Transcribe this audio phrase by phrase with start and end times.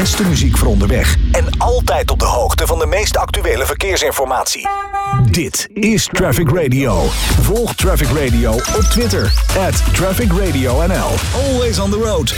[0.00, 4.68] beste muziek voor onderweg en altijd op de hoogte van de meest actuele verkeersinformatie.
[5.30, 7.02] Dit is Traffic Radio.
[7.40, 9.32] Volg Traffic Radio op Twitter.
[9.58, 11.10] At Traffic Radio NL.
[11.46, 12.34] Always on the road.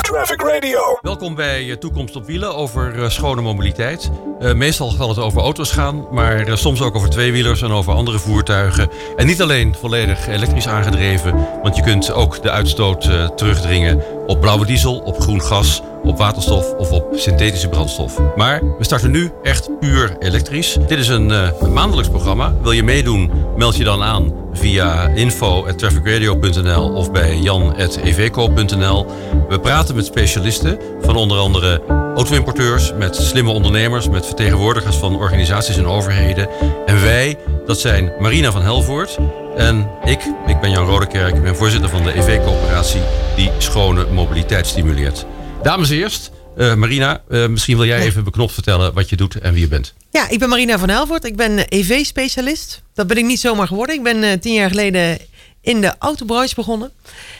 [0.00, 0.98] Traffic Radio.
[1.00, 4.10] Welkom bij eh, Toekomst op Wielen over eh, schone mobiliteit.
[4.40, 8.18] Uh, meestal zal het over auto's gaan, maar soms ook over tweewielers en over andere
[8.18, 8.90] voertuigen.
[9.16, 14.66] En niet alleen volledig elektrisch aangedreven, want je kunt ook de uitstoot terugdringen op blauwe
[14.66, 18.20] diesel, op groen gas, op waterstof of op synthetische brandstof.
[18.36, 20.76] Maar we starten nu echt puur elektrisch.
[20.86, 22.54] Dit is een, een maandelijks programma.
[22.62, 29.06] Wil je meedoen, meld je dan aan via info.trafficradio.nl of bij jan.eveco.nl.
[29.48, 31.82] We praten met specialisten van onder andere
[32.14, 36.48] auto-importeurs, met slimme ondernemers, met vertegenwoordigers van organisaties en overheden.
[36.86, 39.18] En wij, dat zijn Marina van Helvoort
[39.56, 43.00] en ik, ik ben Jan Rodekerk, ik ben voorzitter van de EV-coöperatie
[43.36, 45.26] die schone mobiliteit stimuleert.
[45.64, 49.52] Dames eerst, uh, Marina, uh, misschien wil jij even beknopt vertellen wat je doet en
[49.52, 49.94] wie je bent.
[50.10, 51.24] Ja, ik ben Marina van Helvoort.
[51.24, 52.82] Ik ben EV-specialist.
[52.94, 53.94] Dat ben ik niet zomaar geworden.
[53.94, 55.18] Ik ben uh, tien jaar geleden
[55.60, 56.90] in de autobranche begonnen.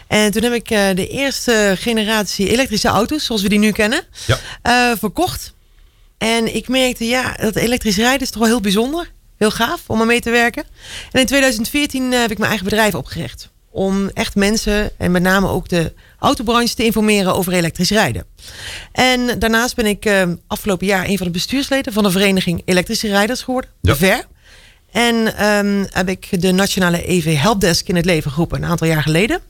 [0.07, 4.97] En toen heb ik de eerste generatie elektrische auto's, zoals we die nu kennen, ja.
[4.97, 5.55] verkocht.
[6.19, 9.11] En ik merkte, ja, dat elektrisch rijden is toch wel heel bijzonder.
[9.37, 10.65] Heel gaaf om er mee te werken.
[11.13, 13.49] En in 2014 heb ik mijn eigen bedrijf opgericht.
[13.71, 15.93] Om echt mensen en met name ook de
[16.25, 18.25] autobranche te informeren over elektrisch rijden.
[18.93, 23.09] En daarnaast ben ik uh, afgelopen jaar een van de bestuursleden van de vereniging elektrische
[23.09, 23.93] rijders geworden, ja.
[23.93, 24.25] de VER.
[24.91, 29.03] En um, heb ik de Nationale EV Helpdesk in het leven geroepen een aantal jaar
[29.03, 29.41] geleden.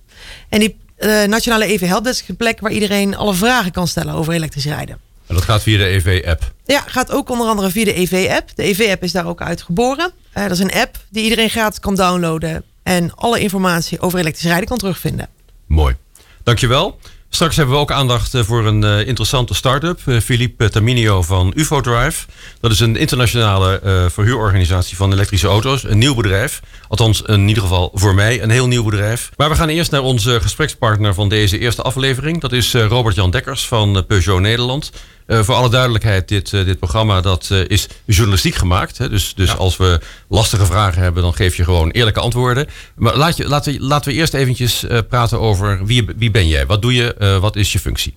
[0.48, 4.14] En die uh, Nationale EV Helpdesk is een plek waar iedereen alle vragen kan stellen
[4.14, 4.98] over elektrisch rijden.
[5.26, 6.52] En dat gaat via de EV-app?
[6.64, 8.50] Ja, gaat ook onder andere via de EV-app.
[8.54, 10.12] De EV-app is daar ook uitgeboren.
[10.34, 12.64] Uh, dat is een app die iedereen gratis kan downloaden.
[12.82, 15.28] En alle informatie over elektrisch rijden kan terugvinden.
[15.66, 15.96] Mooi.
[16.44, 16.98] Dankjewel.
[17.28, 20.00] Straks hebben we ook aandacht voor een uh, interessante start-up.
[20.06, 22.26] Uh, Philippe Taminio van UFO Drive.
[22.60, 23.80] Dat is een internationale
[24.12, 25.84] verhuurorganisatie van elektrische auto's.
[25.84, 26.62] Een nieuw bedrijf.
[26.88, 29.30] Althans, in ieder geval voor mij een heel nieuw bedrijf.
[29.36, 32.40] Maar we gaan eerst naar onze gesprekspartner van deze eerste aflevering.
[32.40, 34.90] Dat is Robert-Jan Dekkers van Peugeot Nederland.
[35.26, 38.98] Uh, voor alle duidelijkheid, dit, uh, dit programma dat, uh, is journalistiek gemaakt.
[38.98, 39.08] Hè?
[39.08, 39.54] Dus, dus ja.
[39.54, 42.66] als we lastige vragen hebben, dan geef je gewoon eerlijke antwoorden.
[42.94, 46.66] Maar laat je, laten, we, laten we eerst eventjes praten over wie, wie ben jij?
[46.66, 47.38] Wat doe je?
[47.40, 48.14] wat is je functie?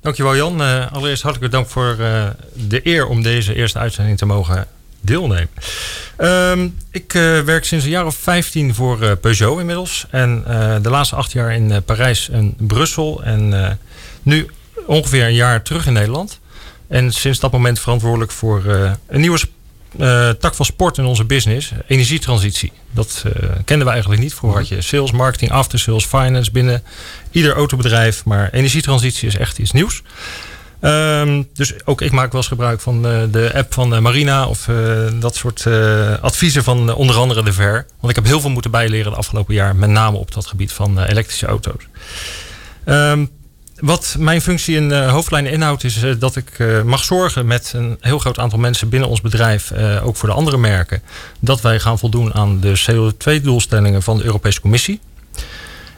[0.00, 0.60] Dankjewel Jan.
[0.90, 1.96] allereerst hartelijk dank voor
[2.52, 4.66] de eer om deze eerste uitzending te mogen
[5.00, 5.48] deelnemen.
[6.18, 7.12] Um, ik
[7.44, 10.06] werk sinds een jaar of 15 voor Peugeot inmiddels.
[10.10, 10.44] En
[10.82, 13.22] de laatste acht jaar in Parijs en Brussel.
[13.22, 13.78] En
[14.22, 14.46] nu
[14.86, 16.40] ongeveer een jaar terug in Nederland.
[16.88, 19.38] En sinds dat moment verantwoordelijk voor uh, een nieuwe
[19.98, 22.72] uh, tak van sport in onze business, energietransitie.
[22.90, 23.32] Dat uh,
[23.64, 24.34] kenden we eigenlijk niet.
[24.34, 26.82] Vroeger had je sales, marketing, after sales, finance binnen
[27.30, 28.24] ieder autobedrijf.
[28.24, 30.02] Maar energietransitie is echt iets nieuws.
[30.80, 34.68] Um, dus ook ik maak wel eens gebruik van de app van Marina of
[35.20, 35.66] dat soort
[36.20, 37.86] adviezen van onder andere de VER.
[38.00, 40.72] Want ik heb heel veel moeten bijleren de afgelopen jaar, met name op dat gebied
[40.72, 41.82] van elektrische auto's.
[42.84, 43.30] Um,
[43.80, 47.72] wat mijn functie in uh, hoofdlijnen inhoudt, is uh, dat ik uh, mag zorgen met
[47.74, 49.72] een heel groot aantal mensen binnen ons bedrijf,
[50.02, 51.02] ook voor de andere merken,
[51.40, 55.00] dat wij gaan voldoen aan de CO2-doelstellingen van de Europese Commissie.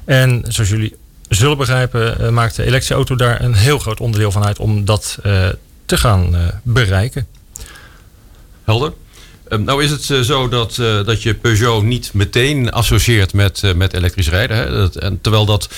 [0.05, 0.97] En zoals jullie
[1.28, 5.19] zullen begrijpen, maakt de elektrische auto daar een heel groot onderdeel van uit om dat
[5.87, 7.27] te gaan bereiken.
[8.65, 8.93] Helder.
[9.50, 13.62] Um, nou is het uh, zo dat, uh, dat je Peugeot niet meteen associeert met,
[13.64, 14.56] uh, met elektrisch rijden.
[14.56, 14.70] Hè?
[14.70, 15.69] Dat, en terwijl dat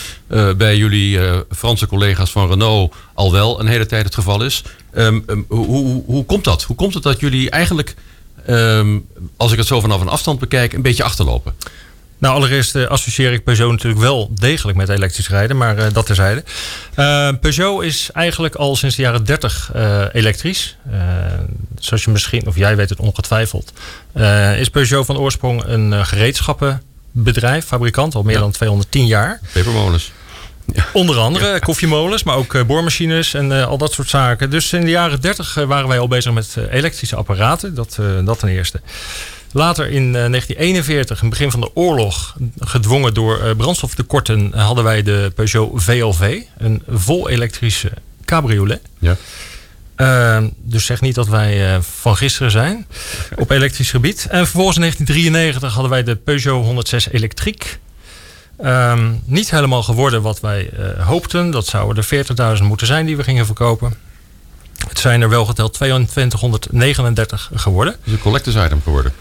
[0.56, 1.18] bij jullie
[1.50, 4.62] Franse collega's van Renault al wel een hele tijd het geval is.
[4.94, 6.62] Um, um, hoe, hoe, hoe komt dat?
[6.62, 7.94] Hoe komt het dat jullie eigenlijk,
[9.36, 11.54] als ik het zo vanaf een afstand bekijk, een beetje achterlopen?
[12.20, 16.06] Nou, allereerst uh, associeer ik Peugeot natuurlijk wel degelijk met elektrisch rijden, maar uh, dat
[16.06, 16.44] terzijde.
[16.96, 19.70] Uh, Peugeot is eigenlijk al sinds de jaren 30
[20.12, 20.76] elektrisch.
[21.78, 23.72] zoals je misschien, of jij weet het ongetwijfeld,
[24.58, 28.40] is Peugeot van oorsprong een gereedschappenbedrijf, fabrikant, al meer ja.
[28.40, 29.40] dan 210 jaar.
[29.52, 30.12] Pepermolens.
[30.74, 30.86] Ja.
[30.92, 31.58] Onder andere ja.
[31.58, 34.50] koffiemolens, maar ook boormachines en al dat soort zaken.
[34.50, 38.48] Dus in de jaren 30 waren wij al bezig met elektrische apparaten, dat, dat ten
[38.48, 38.80] eerste.
[39.52, 44.84] Later in uh, 1941, in het begin van de oorlog, gedwongen door uh, brandstoftekorten, hadden
[44.84, 47.90] wij de Peugeot VLV, een vol elektrische
[48.24, 48.80] cabriolet.
[48.98, 49.16] Ja.
[49.96, 52.86] Uh, dus zeg niet dat wij van gisteren zijn
[53.36, 54.26] op elektrisch gebied.
[54.30, 57.78] En vervolgens in 1993 hadden wij de Peugeot 106 Elektriek.
[58.64, 61.50] Um, niet helemaal geworden wat wij hoopten.
[61.50, 63.94] Dat zouden er 40.000 moeten zijn die we gingen verkopen.
[64.90, 67.94] Het zijn er wel geteld 2239 geworden.
[67.94, 69.12] Het is een collectors item geworden.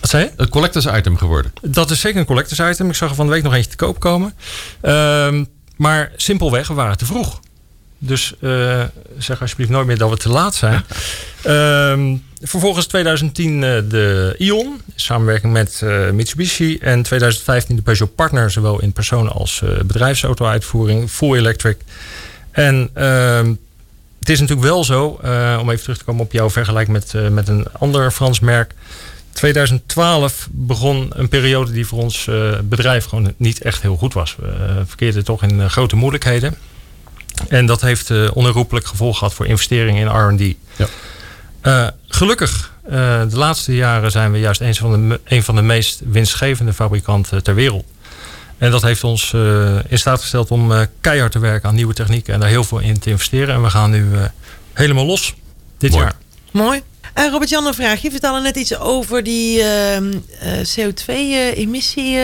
[0.00, 0.30] Wat zei je?
[0.36, 1.52] Een collectors item geworden.
[1.62, 2.88] Dat is zeker een collectors item.
[2.88, 4.34] Ik zag er van de week nog eentje te koop komen.
[4.82, 5.46] Um,
[5.76, 7.40] maar simpelweg, we waren te vroeg.
[7.98, 8.82] Dus uh,
[9.18, 10.84] zeg alsjeblieft nooit meer dat we te laat zijn.
[11.42, 15.82] Ehm, vervolgens 2010 de Ion, samenwerking met
[16.12, 16.78] Mitsubishi.
[16.78, 21.78] En 2015 de Peugeot Partner, zowel in persoon als bedrijfsauto-uitvoering, full electric.
[22.50, 23.52] En ehm,
[24.28, 25.06] het is natuurlijk wel zo,
[25.60, 28.74] om even terug te komen op jouw vergelijking met, met een ander Frans merk.
[29.32, 34.36] 2012 begon een periode die voor ons uh, bedrijf gewoon niet echt heel goed was.
[34.38, 36.54] We verkeerden toch in grote moeilijkheden.
[37.48, 40.54] En dat heeft onherroepelijk gevolg gehad voor investeringen in RD.
[41.62, 41.94] Ja.
[42.06, 42.72] gelukkig,
[43.28, 47.42] de laatste jaren zijn we juist een van, de, een van de meest winstgevende fabrikanten
[47.42, 47.84] ter wereld.
[48.58, 49.32] En dat heeft ons
[49.88, 52.98] in staat gesteld om keihard te werken aan nieuwe technieken en daar heel veel in
[52.98, 53.54] te investeren.
[53.54, 54.06] En we gaan nu
[54.72, 55.34] helemaal los
[55.78, 56.02] dit Mooi.
[56.02, 56.14] jaar.
[56.50, 56.82] Mooi.
[57.18, 58.02] Uh, Robert-Jan, een vraag.
[58.02, 60.10] Je vertelde net iets over die uh, uh,
[60.78, 62.18] CO2-emissie.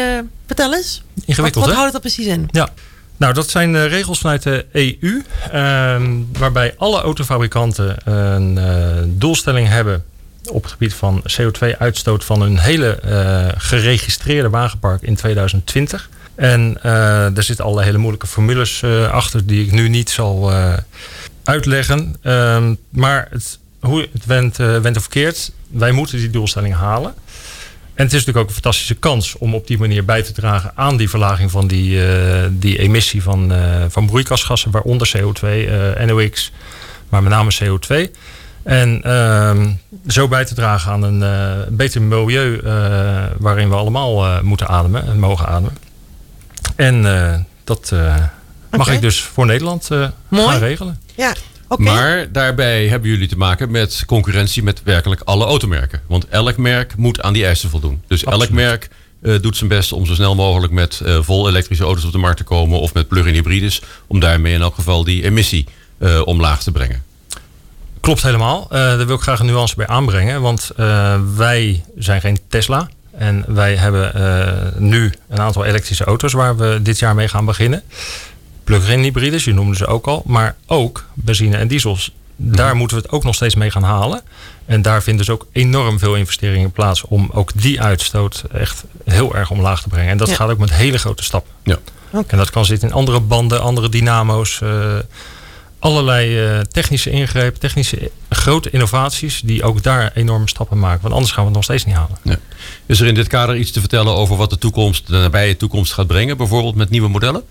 [0.46, 1.02] vertel eens.
[1.24, 1.74] Ingewikkeld, Wat, wat hè?
[1.74, 2.48] houdt dat precies in?
[2.50, 2.68] Ja.
[3.16, 5.22] Nou, dat zijn regels vanuit de EU.
[5.52, 10.04] ehm, waarbij alle autofabrikanten een doelstelling hebben
[10.50, 12.98] op het gebied van CO2-uitstoot van hun hele
[13.58, 16.08] geregistreerde wagenpark in 2020.
[16.34, 16.78] En
[17.34, 20.52] daar zitten alle hele moeilijke formules achter die ik nu niet zal
[21.44, 22.16] uitleggen.
[22.22, 27.14] Ehm, maar het hoe het went, went of verkeerd, wij moeten die doelstelling halen.
[27.94, 30.72] En het is natuurlijk ook een fantastische kans om op die manier bij te dragen
[30.74, 32.00] aan die verlaging van die,
[32.50, 33.52] die emissie van,
[33.88, 35.48] van broeikasgassen, waaronder CO2,
[36.06, 36.52] NOx,
[37.08, 38.10] maar met name CO2.
[38.62, 39.70] En ehm,
[40.06, 42.60] zo bij te dragen aan een beter milieu
[43.38, 45.83] waarin we allemaal moeten ademen en mogen ademen.
[46.74, 47.02] En
[47.64, 47.90] dat
[48.70, 48.94] mag okay.
[48.94, 49.86] ik dus voor Nederland
[50.30, 51.00] gaan regelen.
[51.14, 51.34] Ja,
[51.68, 51.94] Okay.
[51.94, 56.00] Maar daarbij hebben jullie te maken met concurrentie met werkelijk alle automerken.
[56.06, 58.02] Want elk merk moet aan die eisen voldoen.
[58.06, 58.48] Dus Absoluut.
[58.48, 58.88] elk merk
[59.22, 62.18] uh, doet zijn best om zo snel mogelijk met uh, vol elektrische auto's op de
[62.18, 62.80] markt te komen.
[62.80, 63.82] Of met plug-in hybrides.
[64.06, 65.66] Om daarmee in elk geval die emissie
[65.98, 67.02] uh, omlaag te brengen.
[68.00, 68.66] Klopt helemaal.
[68.68, 70.40] daar wil ik graag een nuance bij aanbrengen.
[70.40, 70.70] Want
[71.36, 72.88] wij zijn geen Tesla.
[73.18, 74.12] En wij hebben
[74.76, 77.82] nu een aantal elektrische auto's waar we dit jaar mee gaan beginnen
[78.64, 82.12] plug-in hybrides, je noemde ze ook al, maar ook benzine en diesels.
[82.36, 82.78] Daar mm.
[82.78, 84.20] moeten we het ook nog steeds mee gaan halen.
[84.66, 89.36] En daar vinden dus ook enorm veel investeringen plaats om ook die uitstoot echt heel
[89.36, 90.10] erg omlaag te brengen.
[90.10, 90.34] En dat ja.
[90.34, 91.52] gaat ook met hele grote stappen.
[91.62, 91.78] Ja.
[92.10, 92.24] Okay.
[92.26, 94.98] En dat kan zitten in andere banden, andere dynamo's, uh,
[95.84, 101.02] allerlei uh, technische ingrepen, technische grote innovaties die ook daar enorme stappen maken.
[101.02, 102.18] Want anders gaan we het nog steeds niet halen.
[102.22, 102.36] Ja.
[102.86, 105.92] Is er in dit kader iets te vertellen over wat de toekomst, de nabije toekomst
[105.92, 107.42] gaat brengen, bijvoorbeeld met nieuwe modellen?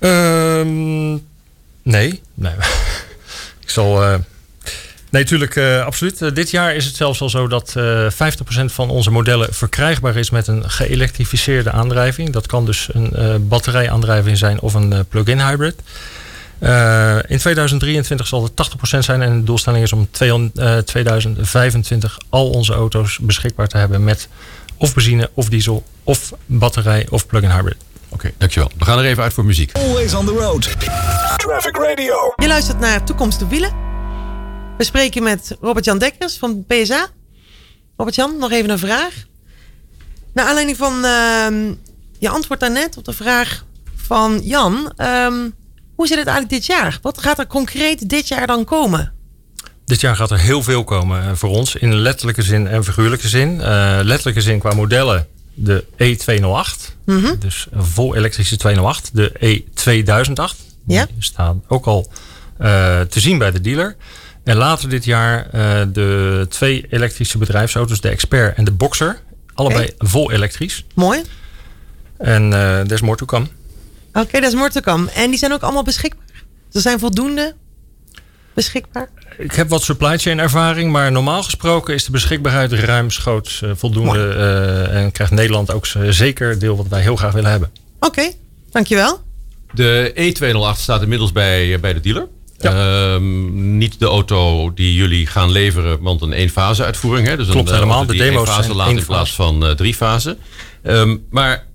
[0.00, 1.12] Um,
[1.82, 2.20] nee.
[2.34, 2.52] nee.
[3.64, 4.02] ik zal.
[4.02, 4.08] Uh,
[5.10, 6.34] nee, natuurlijk, uh, absoluut.
[6.34, 10.46] Dit jaar is het zelfs al zo dat 50% van onze modellen verkrijgbaar is met
[10.46, 12.32] een geëlektrificeerde aandrijving.
[12.32, 15.74] Dat kan dus een batterijaandrijving zijn of een plug-in hybrid.
[17.26, 18.52] In 2023 zal het
[18.96, 20.08] 80% zijn en de doelstelling is om
[20.84, 24.28] 2025 al onze auto's beschikbaar te hebben met
[24.76, 27.76] of benzine of diesel of batterij of plug-in hybrid.
[28.04, 28.70] Oké, okay, dankjewel.
[28.78, 29.72] We gaan er even uit voor muziek.
[29.72, 30.62] Always on the road.
[31.36, 32.32] Traffic Radio.
[32.36, 33.72] Je luistert naar Toekomst op Wielen.
[34.78, 37.06] We spreken met Robert-Jan Dekkers van PSA.
[37.96, 39.14] Robert-Jan, nog even een vraag.
[40.32, 41.72] Naar aanleiding van uh,
[42.18, 43.64] je antwoord daarnet op de vraag
[43.96, 44.92] van Jan.
[44.96, 45.54] Um,
[45.94, 46.98] hoe zit het eigenlijk dit jaar?
[47.02, 49.12] Wat gaat er concreet dit jaar dan komen?
[49.84, 51.76] Dit jaar gaat er heel veel komen voor ons.
[51.76, 53.54] In letterlijke zin en figuurlijke zin.
[53.54, 56.94] Uh, letterlijke zin qua modellen de E208.
[57.04, 57.38] Mm -hmm.
[57.38, 59.10] Dus een vol elektrische 208.
[59.12, 60.72] De E2008.
[60.86, 61.06] Ja.
[61.06, 62.10] Die staan ook al
[62.60, 63.96] uh, te zien bij de dealer.
[64.44, 68.00] En later dit jaar uh, de twee elektrische bedrijfsauto's.
[68.00, 69.20] De Expert en de Boxer.
[69.54, 70.08] Allebei okay.
[70.08, 70.84] vol elektrisch.
[70.94, 71.22] Mooi.
[72.18, 73.46] En uh, there's more to come.
[74.12, 75.10] Oké, okay, more to come.
[75.10, 76.44] En die zijn ook allemaal beschikbaar?
[76.72, 77.54] Er zijn voldoende
[78.54, 79.08] beschikbaar?
[79.38, 84.18] Ik heb wat supply chain ervaring, maar normaal gesproken is de beschikbaarheid ruimschoots uh, voldoende.
[84.18, 87.70] Uh, en krijgt Nederland ook zeker deel wat wij heel graag willen hebben.
[87.96, 88.36] Oké, okay,
[88.70, 89.20] dankjewel.
[89.72, 92.28] De E208 staat inmiddels bij, bij de dealer.
[92.58, 93.14] Ja.
[93.14, 97.28] Um, niet de auto die jullie gaan leveren, want een eenfase uitvoering.
[97.28, 97.36] Hè?
[97.36, 98.06] Dus Klopt een, helemaal.
[98.06, 100.38] De demo's fase zijn laat in plaats van uh, drie fasen.
[100.82, 101.66] Um, maar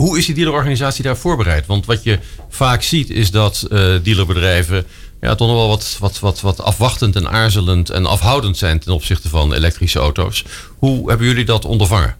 [0.00, 1.66] hoe is die dealerorganisatie daar voorbereid?
[1.66, 4.86] Want wat je vaak ziet is dat uh, dealerbedrijven
[5.20, 8.92] ja, toch nog wel wat, wat, wat, wat afwachtend en aarzelend en afhoudend zijn ten
[8.92, 10.44] opzichte van elektrische auto's.
[10.78, 12.16] Hoe hebben jullie dat ondervangen?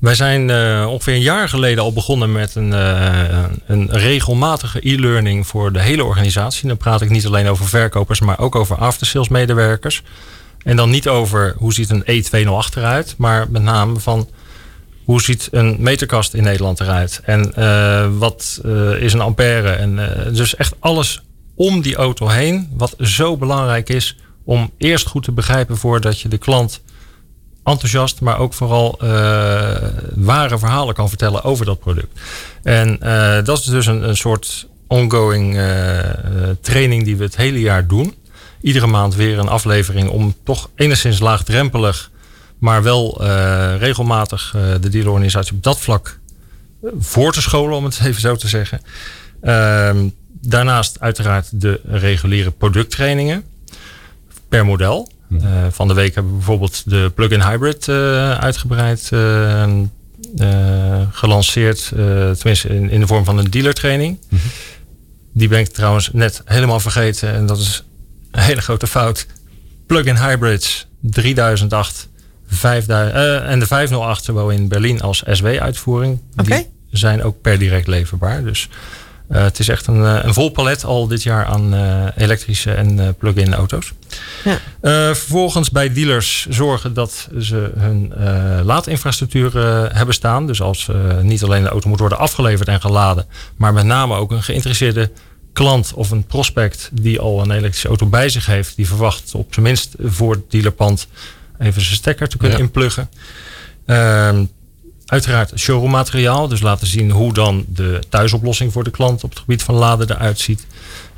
[0.00, 5.46] Wij zijn uh, ongeveer een jaar geleden al begonnen met een, uh, een regelmatige e-learning
[5.46, 6.68] voor de hele organisatie.
[6.68, 10.02] Dan praat ik niet alleen over verkopers, maar ook over aftersales medewerkers.
[10.62, 14.28] En dan niet over hoe ziet een E208 eruit, maar met name van
[15.08, 17.20] hoe ziet een meterkast in Nederland eruit?
[17.24, 17.52] En
[18.18, 18.60] wat
[18.98, 19.70] is een ampère?
[19.70, 19.96] En
[20.32, 21.22] dus echt alles
[21.54, 26.28] om die auto heen, wat zo belangrijk is om eerst goed te begrijpen voordat je
[26.28, 26.80] de klant
[27.64, 28.98] enthousiast, maar ook vooral
[30.14, 32.20] ware verhalen kan vertellen over dat product.
[32.62, 32.98] En
[33.44, 35.60] dat is dus een, een soort ongoing
[36.60, 38.14] training die we het hele jaar doen.
[38.60, 42.10] Iedere maand weer een aflevering om toch enigszins laagdrempelig,
[42.58, 43.24] maar wel
[43.78, 46.18] regelmatig de dealerorganisatie op dat vlak
[46.98, 48.80] voor te scholen, om het even zo te zeggen.
[49.40, 50.08] Ehm,
[50.40, 53.44] daarnaast uiteraard de reguliere producttrainingen
[54.48, 55.10] per model.
[55.30, 59.64] Uh, van de week hebben we bijvoorbeeld de plug-in hybrid uh, uitgebreid uh,
[61.10, 61.88] gelanceerd.
[62.38, 64.18] tenminste in, in, de vorm van een dealertraining.
[64.28, 64.50] Mm -hmm.
[65.32, 67.32] Die ben ik trouwens net helemaal vergeten.
[67.32, 67.84] En dat is
[68.30, 69.26] een hele grote fout.
[69.86, 72.08] Plug-in hybrids 3008
[72.48, 76.20] 5000, en de 508 zowel in Berlin als SW-uitvoering.
[76.36, 76.58] Okay.
[76.90, 78.44] Die zijn ook per direct leverbaar.
[78.44, 78.68] Dus
[79.30, 81.74] uh, het is echt een, uh, een, vol palet al dit jaar aan
[82.16, 83.92] elektrische en plug-in auto's.
[84.44, 84.58] Ja.
[85.14, 88.12] vervolgens bij dealers zorgen dat ze hun
[88.64, 89.52] laadinfrastructuur
[89.94, 90.46] hebben staan.
[90.46, 90.88] Dus als
[91.22, 93.26] niet alleen de auto moet worden afgeleverd en geladen,
[93.56, 95.10] maar met name ook een geïnteresseerde
[95.58, 99.54] klant of een prospect die al een elektrische auto bij zich heeft, die verwacht op
[99.54, 101.08] zijn minst voor het dealerpand
[101.58, 102.64] even zijn stekker te kunnen ja.
[102.64, 103.10] inpluggen.
[103.86, 104.44] Ehm,
[105.08, 109.62] Uiteraard showroommateriaal, dus laten zien hoe dan de thuisoplossing voor de klant op het gebied
[109.62, 110.66] van laden eruit ziet.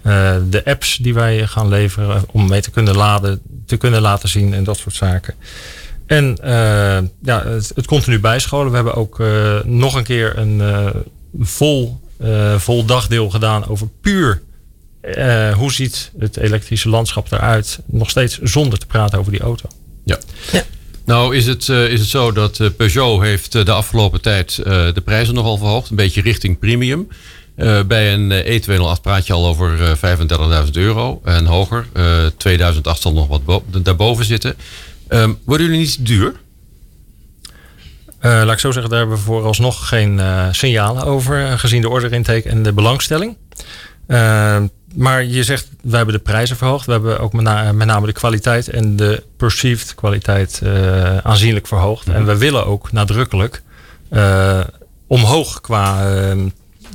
[0.02, 4.28] Uh, de apps die wij gaan leveren om mee te kunnen laden, te kunnen laten
[4.28, 5.34] zien en dat soort zaken.
[6.06, 6.48] En uh,
[7.22, 8.68] ja, het, het, continu bijscholen.
[8.68, 10.92] We hebben ook uh, nog een keer een
[11.40, 12.00] vol,
[12.56, 14.42] vol dagdeel gedaan over puur
[15.54, 17.80] hoe ziet het elektrische landschap eruit.
[17.86, 19.68] Nog steeds zonder te praten over die auto.
[20.04, 20.18] Ja.
[20.52, 20.64] ja.
[21.10, 24.54] Nou is het, uh, is het zo dat uh, Peugeot heeft uh, de afgelopen tijd
[24.64, 25.90] de prijzen nogal verhoogd.
[25.90, 27.08] Een beetje richting premium.
[27.86, 29.98] bij een E208 praat je al over
[30.66, 31.86] 35.000 euro en hoger.
[32.36, 34.54] 2008 zal nog wat daarboven zitten.
[35.08, 36.34] Um, worden jullie niet duur?
[38.20, 41.58] laat ik zo zeggen, daar hebben we vooralsnog geen signalen over.
[41.58, 43.36] gezien de orderintake en de belangstelling.
[44.90, 46.86] Ehm, maar je zegt, we hebben de prijzen verhoogd.
[46.86, 47.44] We hebben ook met,
[47.74, 52.08] name de kwaliteit en de perceived kwaliteit uh, aanzienlijk verhoogd.
[52.08, 53.62] En we willen ook nadrukkelijk
[54.10, 54.60] uh,
[55.06, 56.46] omhoog qua, uh,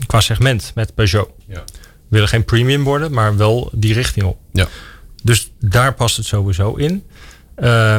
[0.07, 1.29] qua segment met Peugeot.
[1.47, 1.63] Ja.
[1.77, 4.37] We willen geen premium worden, maar wel die richting op.
[4.51, 4.67] Ja.
[5.23, 7.03] Dus daar past het sowieso in.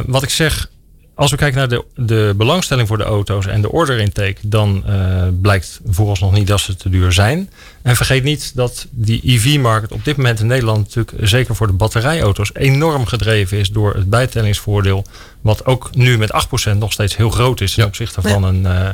[0.06, 0.70] wat ik zeg,
[1.16, 4.84] als we kijken naar de, de belangstelling voor de auto's en de order intake, dan
[4.88, 7.50] uh, blijkt vooralsnog niet dat ze te duur zijn.
[7.82, 11.72] En vergeet niet dat die EV-markt op dit moment in Nederland natuurlijk zeker voor de
[11.72, 15.04] batterijauto's enorm gedreven is door het bijtellingsvoordeel.
[15.40, 17.88] Wat ook nu met 8% nog steeds heel groot is ten ja.
[17.88, 18.90] opzichte van een uh,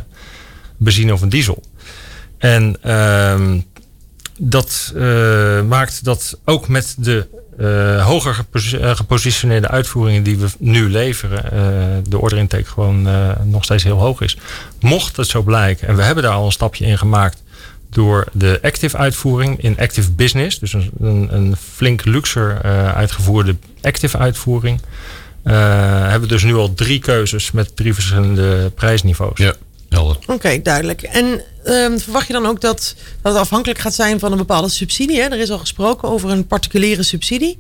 [0.76, 1.62] benzine of een diesel.
[2.38, 3.40] En uh,
[4.38, 7.26] dat uh, maakt dat ook met de
[7.58, 11.60] uh, hoger eh, gepositioneerde uitvoeringen die we nu leveren, uh,
[12.08, 13.08] de orderintake gewoon
[13.44, 14.38] nog steeds heel hoog is.
[14.80, 17.42] Mocht het zo blijken, en we hebben daar al een stapje in gemaakt
[17.90, 22.62] door de active uitvoering in active business, dus een, een, een flink luxer
[22.94, 24.80] uitgevoerde active uitvoering,
[25.42, 29.38] hebben we dus nu al drie keuzes met drie verschillende prijsniveaus.
[29.38, 29.54] Ja.
[30.00, 31.02] Oké, okay, duidelijk.
[31.02, 34.68] En um, verwacht je dan ook dat, dat het afhankelijk gaat zijn van een bepaalde
[34.68, 35.20] subsidie?
[35.20, 35.28] Hè?
[35.28, 37.58] Er is al gesproken over een particuliere subsidie.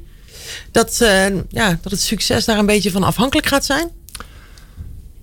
[0.70, 3.90] Dat, uh, ja, dat het succes daar een beetje van afhankelijk gaat zijn?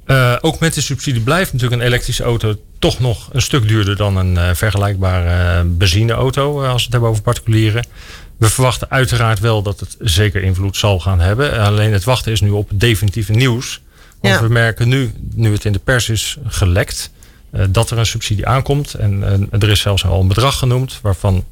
[0.06, 3.96] Uh, ook met de subsidie blijft natuurlijk een elektrische auto toch nog een stuk duurder
[3.96, 7.86] dan een uh, vergelijkbare benzineauto, als we het hebben over particulieren.
[8.38, 11.60] We verwachten uiteraard wel dat het zeker invloed zal gaan hebben.
[11.60, 13.82] Alleen het wachten is nu op definitieve nieuws.
[14.22, 14.42] Want ja.
[14.42, 17.12] we merken nu, nu het in de pers is gelekt,
[17.54, 18.94] uh, dat er een subsidie aankomt.
[18.94, 21.44] En uh, er is zelfs al een bedrag genoemd waarvan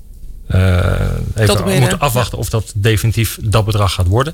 [1.36, 2.44] even we moeten afwachten ja.
[2.44, 4.34] of dat definitief dat bedrag gaat worden.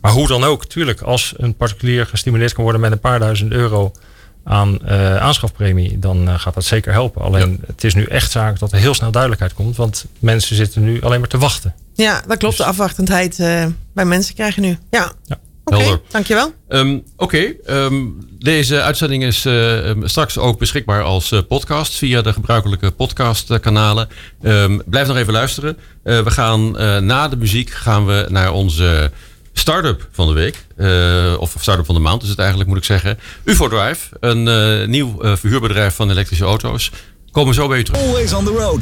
[0.00, 3.52] Maar hoe dan ook, tuurlijk, als een particulier gestimuleerd kan worden met een paar duizend
[3.52, 3.92] euro
[4.44, 4.88] aan
[5.20, 7.22] aanschafpremie, dan gaat dat zeker helpen.
[7.22, 7.66] Alleen ja.
[7.66, 11.00] het is nu echt zaak dat er heel snel duidelijkheid komt, want mensen zitten nu
[11.02, 11.74] alleen maar te wachten.
[11.94, 12.56] Ja, dat klopt.
[12.56, 12.64] Dus...
[12.66, 13.36] De afwachtendheid
[13.92, 14.78] bij mensen krijgen nu.
[14.90, 15.12] Ja.
[15.24, 15.38] ja.
[15.70, 16.54] Oké, okay, dankjewel.
[16.68, 17.82] Um, Oké, okay.
[17.84, 24.08] um, deze uitzending is uh, straks ook beschikbaar als uh, podcast via de gebruikelijke podcastkanalen.
[24.42, 25.76] Um, blijf nog even luisteren.
[26.04, 26.70] Uh, we gaan
[27.06, 29.10] na de muziek gaan we naar onze
[29.52, 30.66] start-up van de week.
[31.38, 33.18] of start-up van de maand is het eigenlijk, moet ik zeggen.
[33.44, 36.90] UFO Drive, een nieuw verhuurbedrijf van elektrische auto's.
[37.30, 38.00] Komen zo bij u terug.
[38.00, 38.80] Always on the road.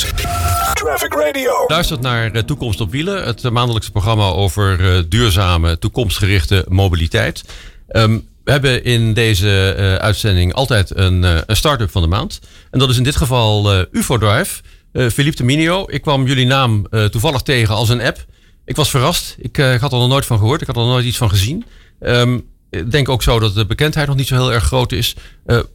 [0.74, 1.64] Traffic Radio.
[1.66, 3.24] Luistert naar Toekomst op Wielen.
[3.24, 7.44] Het maandelijkse programma over duurzame, toekomstgerichte mobiliteit.
[7.90, 12.40] Um, We hebben in deze uh, uitzending altijd een, uh, een start-up van de maand.
[12.70, 14.60] En dat is in dit geval uh, UFO Drive.
[14.92, 15.84] Philippe de Minio.
[15.86, 18.24] Ik kwam jullie naam toevallig tegen als een app.
[18.64, 19.36] Ik was verrast.
[19.38, 20.60] Ik, had er nog nooit van gehoord.
[20.60, 21.64] Ik had er nog nooit iets van gezien.
[22.00, 25.14] Um, ik denk ook zo dat de bekendheid nog niet zo heel erg groot is.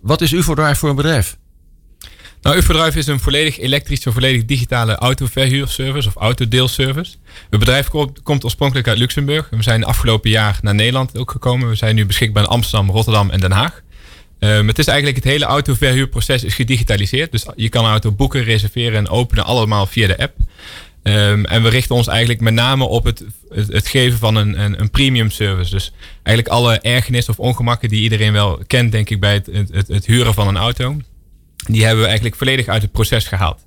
[0.01, 1.37] wat is UFO Drive voor een bedrijf?
[2.43, 7.15] Nou, UFO-Drive is een volledig elektrische, volledig digitale autoverhuurservice of autodeelservice.
[7.49, 7.87] Het bedrijf
[8.23, 9.47] komt, oorspronkelijk uit Luxemburg.
[9.49, 11.69] We zijn afgelopen jaar naar Nederland ook gekomen.
[11.69, 13.81] We zijn nu beschikbaar in Amsterdam, Rotterdam en Den Haag.
[14.39, 17.31] Um, het is eigenlijk het hele autoverhuurproces is gedigitaliseerd.
[17.31, 20.37] Dus je kan een auto boeken, reserveren en openen allemaal via de app.
[21.03, 24.89] Um, en we richten ons eigenlijk met name op het, het, geven van een, een,
[24.89, 25.71] premium service.
[25.71, 25.91] Dus
[26.23, 30.33] eigenlijk alle ergernissen of ongemakken die iedereen wel kent, denk ik, bij het, het huren
[30.33, 30.97] van een auto
[31.67, 33.65] die hebben we eigenlijk volledig uit het proces gehaald.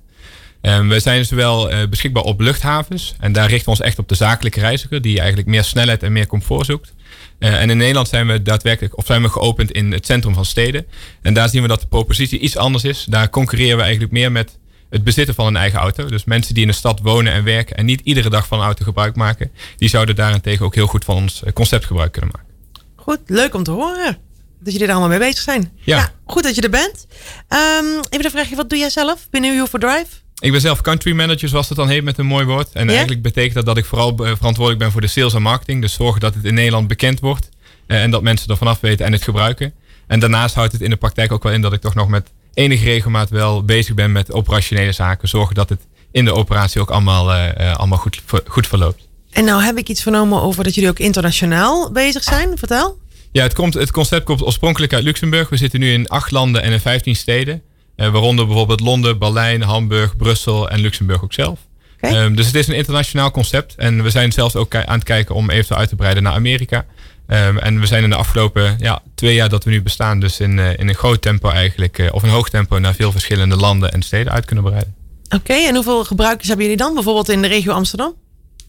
[0.61, 3.15] Um, we zijn zowel uh, beschikbaar op luchthavens.
[3.19, 5.01] En daar richten we ons echt op de zakelijke reiziger.
[5.01, 6.93] Die eigenlijk meer snelheid en meer comfort zoekt.
[7.39, 10.45] Uh, en in Nederland zijn we daadwerkelijk, of zijn we geopend in het centrum van
[10.45, 10.85] steden.
[11.21, 13.05] En daar zien we dat de propositie iets anders is.
[13.09, 14.57] Daar concurreren we eigenlijk meer met
[14.89, 16.05] het bezitten van een eigen auto.
[16.05, 18.65] Dus mensen die in de stad wonen en werken en niet iedere dag van een
[18.65, 19.51] auto gebruik maken.
[19.77, 22.51] Die zouden daarentegen ook heel goed van ons eh, concept gebruik kunnen maken.
[22.95, 24.17] Goed, leuk om te horen
[24.59, 25.71] dat jullie er allemaal mee bezig zijn.
[25.83, 26.11] Ja.
[26.25, 27.07] goed dat je er bent.
[27.49, 30.07] Um, even een vraagje, wat doe jij zelf binnen UFO for Drive?
[30.39, 32.69] Ik ben zelf country manager, zoals het dan heet met een mooi woord.
[32.73, 35.81] En eigenlijk betekent dat dat ik vooral eh, verantwoordelijk ben voor de sales en marketing.
[35.81, 37.49] Dus zorgen dat het in Nederland bekend wordt.
[37.87, 39.73] Uh, en dat mensen er vanaf weten en het gebruiken.
[40.07, 42.31] En daarnaast houdt het in de praktijk ook wel in dat ik toch nog met
[42.53, 45.27] enige regelmaat wel bezig ben met operationele zaken.
[45.27, 45.79] Zorgen dat het
[46.11, 49.07] in de operatie ook allemaal, uh, allemaal goed, goed verloopt.
[49.31, 52.57] En nou heb ik iets vernomen over dat jullie ook internationaal bezig zijn.
[52.57, 52.97] Vertel.
[53.31, 55.49] Ja, het, komt, het concept komt oorspronkelijk uit Luxemburg.
[55.49, 57.61] We zitten nu in acht landen en in vijftien steden.
[57.95, 61.59] Uh, waaronder bijvoorbeeld Londen, Berlijn, Hamburg, Brussel en Luxemburg ook zelf.
[62.01, 63.75] Um, dus het is een internationaal concept.
[63.75, 66.85] En we zijn zelfs ook aan het kijken om eventueel uit te breiden naar Amerika.
[67.27, 70.39] Um, en we zijn in de afgelopen ja, twee jaar dat we nu bestaan, dus
[70.39, 73.55] in, uh, in een groot tempo eigenlijk, uh, of een hoog tempo, naar veel verschillende
[73.55, 74.95] landen en steden uit kunnen breiden.
[75.29, 78.13] Oké, en hoeveel gebruikers hebben jullie dan, bijvoorbeeld in de regio Amsterdam?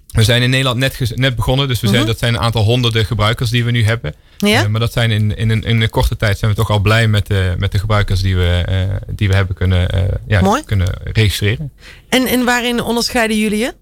[0.09, 2.09] We zijn in Nederland net, net begonnen, dus we zijn, mhm.
[2.09, 4.15] dat zijn een aantal honderden gebruikers die we nu hebben.
[4.39, 4.63] Ja?
[4.63, 6.79] Uh, maar dat zijn in, in, een, in een korte tijd zijn we toch al
[6.79, 9.89] blij met de, met de gebruikers die we, uh, die we hebben kunnen,
[10.27, 11.73] ja, kunnen registreren.
[12.09, 13.75] En, en waarin onderscheiden jullie je?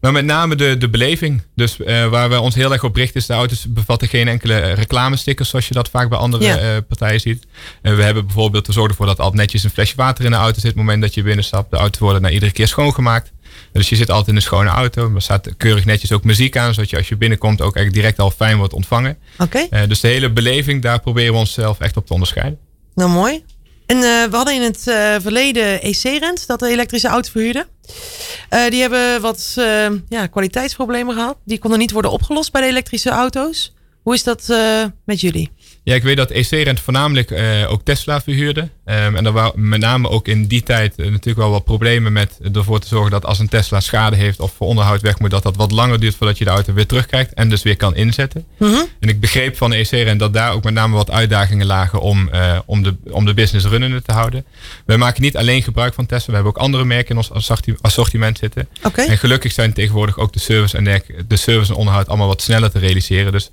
[0.00, 1.42] Nou, met name de, de beleving.
[1.54, 1.76] Dus
[2.10, 5.68] waar we ons heel erg op richten is de auto's bevatten geen enkele reclamestickers zoals
[5.68, 6.80] je dat vaak bij andere ja.
[6.80, 7.46] partijen ziet.
[7.82, 10.54] we hebben bijvoorbeeld te zorgen ervoor dat altijd netjes een flesje water in de auto
[10.60, 11.70] zit op het moment dat je binnenstapt.
[11.70, 13.32] De auto's worden na iedere keer schoongemaakt.
[13.72, 15.14] Dus je zit altijd in een schone auto.
[15.14, 18.18] Er staat keurig netjes ook muziek aan, zodat je als je binnenkomt ook eigenlijk direct
[18.18, 19.18] al fijn wordt ontvangen.
[19.38, 19.66] Oké.
[19.70, 22.58] Uh, dus de hele beleving, daar proberen we onszelf echt op te onderscheiden.
[22.94, 23.44] Nou, mooi.
[23.86, 27.66] En uh, we hadden in het uh, verleden EC-rent, dat de elektrische auto verhuurde.
[28.68, 29.52] die hebben wat
[30.08, 31.36] ja, kwaliteitsproblemen gehad.
[31.44, 33.74] Die konden niet worden opgelost bij de elektrische auto's.
[34.02, 34.46] Hoe is dat
[35.04, 35.50] met jullie?
[35.82, 38.60] Ja, ik weet dat EC-rent voornamelijk uh, ook Tesla verhuurde.
[38.60, 42.12] Um, en er waren met name ook in die tijd uh, natuurlijk wel wat problemen
[42.12, 45.30] met ervoor te zorgen dat als een Tesla schade heeft of voor onderhoud weg moet,
[45.30, 47.94] dat dat wat langer duurt voordat je de auto weer terugkrijgt en dus weer kan
[47.94, 48.44] inzetten.
[48.56, 48.86] -hmm.
[49.00, 52.58] En ik begreep van EC-rent dat daar ook met name wat uitdagingen lagen om, uh,
[52.66, 54.44] om, de, om de business runnende te houden.
[54.86, 58.38] Wij maken niet alleen gebruik van Tesla, we hebben ook andere merken in ons assortiment
[58.38, 58.68] zitten.
[58.82, 59.06] Okay.
[59.06, 62.42] En gelukkig zijn tegenwoordig ook de service en de, de service en onderhoud allemaal wat
[62.42, 63.32] sneller te realiseren.
[63.32, 63.50] Dus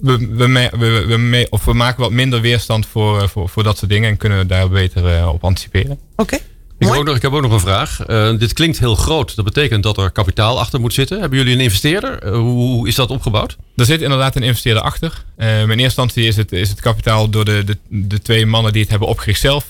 [0.00, 3.90] we, we, we, of we maken wat minder weerstand voor, eh, voor, voor dat soort
[3.90, 5.98] dingen en kunnen daar beter uh, op anticiperen.
[6.16, 6.38] Oké.
[6.78, 8.08] Ik, heb ook nog, ik heb ook nog een vraag.
[8.08, 9.36] Uh, dit klinkt heel groot.
[9.36, 11.20] Dat betekent dat er kapitaal achter moet zitten.
[11.20, 12.26] Hebben jullie een investeerder?
[12.26, 13.56] Uh, hoe is dat opgebouwd?
[13.76, 15.24] Er zit inderdaad een investeerder achter.
[15.36, 18.72] Uh, in eerste instantie is het, is het kapitaal door de, de, de twee mannen
[18.72, 19.66] die het hebben opgericht zelf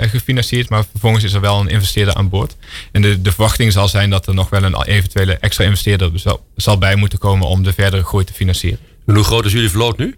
[0.00, 0.68] gefinancierd.
[0.68, 2.56] Maar vervolgens is er wel een investeerder aan boord.
[2.92, 6.44] En de, de verwachting zal zijn dat er nog wel een eventuele extra investeerder zal,
[6.56, 8.89] zal bij moeten komen om de verdere groei te financieren.
[9.10, 10.14] En hoe groot is jullie vloot nu?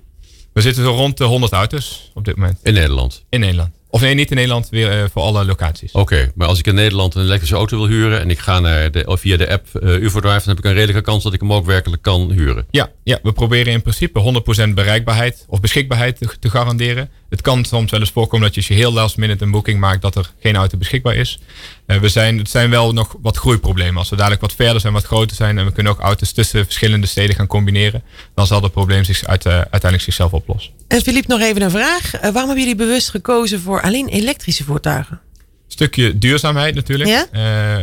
[0.53, 2.59] We zitten zo rond de 100 auto's op dit moment.
[2.63, 3.25] In Nederland?
[3.29, 3.71] In Nederland.
[3.89, 5.93] Of nee, niet in Nederland, weer uh, voor alle locaties.
[5.93, 8.91] Oké, maar als ik in Nederland een elektrische auto wil huren en ik ga naar
[8.91, 11.41] de, via de app uh, eh, UFO-Drive, dan heb ik een redelijke kans dat ik
[11.41, 12.67] hem ook werkelijk kan huren.
[12.71, 17.11] Ja, ja we proberen in principe 100% bereikbaarheid of beschikbaarheid te, te, garanderen.
[17.33, 19.81] Het kan soms wel eens voorkomen dat je als je heel last minute een boeking
[19.81, 21.39] maakt dat er geen auto beschikbaar is.
[21.87, 23.97] Uh, we zijn, het zijn wel nog wat groeiproblemen.
[23.97, 26.65] Als we dadelijk wat verder zijn, wat groter zijn en we kunnen ook auto's tussen
[26.65, 28.03] verschillende steden gaan combineren,
[28.35, 30.73] dan zal het probleem zich uit, uiteindelijk zichzelf oplossen.
[30.89, 32.11] En Filip, nog even een vraag.
[32.11, 35.21] waarom hebben jullie bewust gekozen voor alleen elektrische voertuigen?
[35.67, 37.11] Stukje duurzaamheid natuurlijk.
[37.11, 37.27] Ja?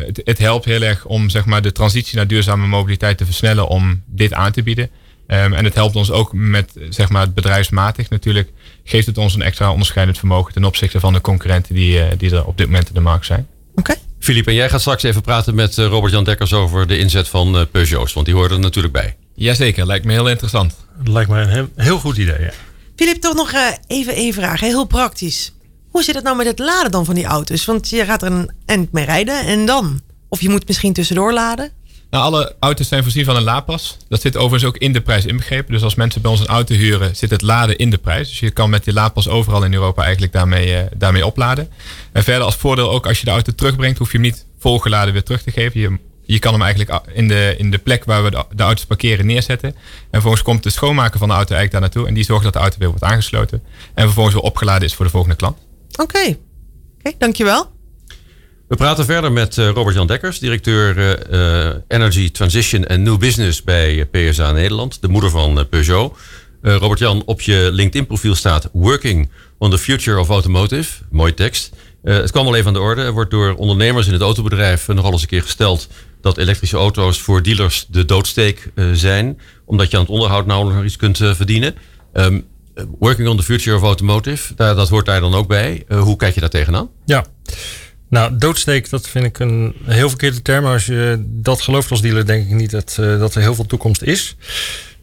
[0.06, 3.68] Het, het, helpt heel erg om zeg maar, de transitie naar duurzame mobiliteit te versnellen
[3.68, 4.90] om dit aan te bieden.
[5.32, 8.52] Um, en het helpt ons ook met zeg maar, het bedrijfsmatig natuurlijk.
[8.84, 12.32] Geeft het ons een extra onderscheidend vermogen ten opzichte van de concurrenten die, uh, die
[12.32, 13.48] er op dit moment in de markt zijn.
[13.76, 13.96] Oké.
[14.26, 14.44] Okay.
[14.44, 18.14] en jij gaat straks even praten met uh, Robert-Jan Dekkers over de inzet van Peugeots,
[18.14, 19.16] want die hoort er natuurlijk bij.
[19.40, 20.76] Jazeker, lijkt me heel interessant.
[21.04, 22.52] Lijkt me een heel, goed idee, ja.
[22.96, 24.60] Filip, toch nog eh, even één vraag.
[24.60, 25.54] Heel praktisch.
[25.90, 27.66] Hoe zit het nou met het laden dan van die auto's?
[27.66, 30.02] Want je gaat er een eind mee rijden en dan?
[30.28, 31.72] Of je moet misschien tussendoor laden?
[32.10, 33.98] Nou, alle auto's zijn voorzien van een laadpas.
[34.08, 35.74] Dat zit overigens ook in de prijs inbegrepen.
[35.74, 38.30] Dus als mensen bij ons een auto huren, zit het laden in de prijs.
[38.30, 41.70] Dus je kan met die laadpas overal in Europa eigenlijk daarmee, eh, daarmee opladen.
[42.12, 45.14] En verder als voordeel ook, als je de auto terugbrengt, hoef je hem niet volgeladen
[45.14, 45.80] weer terug te geven.
[45.80, 49.26] Je, je kan hem eigenlijk in de, in de plek waar we de, auto's parkeren
[49.26, 49.70] neerzetten.
[49.70, 49.76] En
[50.12, 52.08] vervolgens komt de schoonmaker van de auto eigenlijk daar naartoe.
[52.08, 53.64] En die zorgt dat de auto weer wordt aangesloten.
[53.94, 55.58] En vervolgens weer opgeladen is voor de volgende klant.
[55.98, 56.38] Oké.
[56.98, 57.79] Oké, dankjewel.
[58.70, 63.64] We praten verder met eh, Robert-Jan Dekkers, directeur eh, eh, Energy Transition en New Business
[63.64, 66.18] bij PSA Nederland, de moeder van Peugeot.
[66.62, 71.04] Robert-Jan, op je LinkedIn-profiel staat Working on the Future of Automotive.
[71.12, 71.72] Mooi tekst.
[72.04, 73.02] Het kwam al even aan de orde.
[73.02, 75.88] Er wordt door ondernemers in het autobedrijf nogal eens een keer gesteld
[76.22, 80.88] dat elektrische auto's voor dealers de doodsteek zijn, omdat je aan het onderhoud nauwelijks nog
[80.88, 81.76] iets kunt verdienen.
[82.14, 82.40] Ehm,
[82.80, 85.86] eh, working on the Future of Automotive, dat hoort daar dan ook bij.
[85.88, 86.90] Hoe kijk je daar tegenaan?
[87.06, 87.26] Ja.
[88.10, 90.66] Nou, doodsteek, dat vind ik een heel verkeerde term.
[90.66, 93.66] Als je dat gelooft als dealer, denk ik niet dat, eh, dat er heel veel
[93.66, 94.36] toekomst is.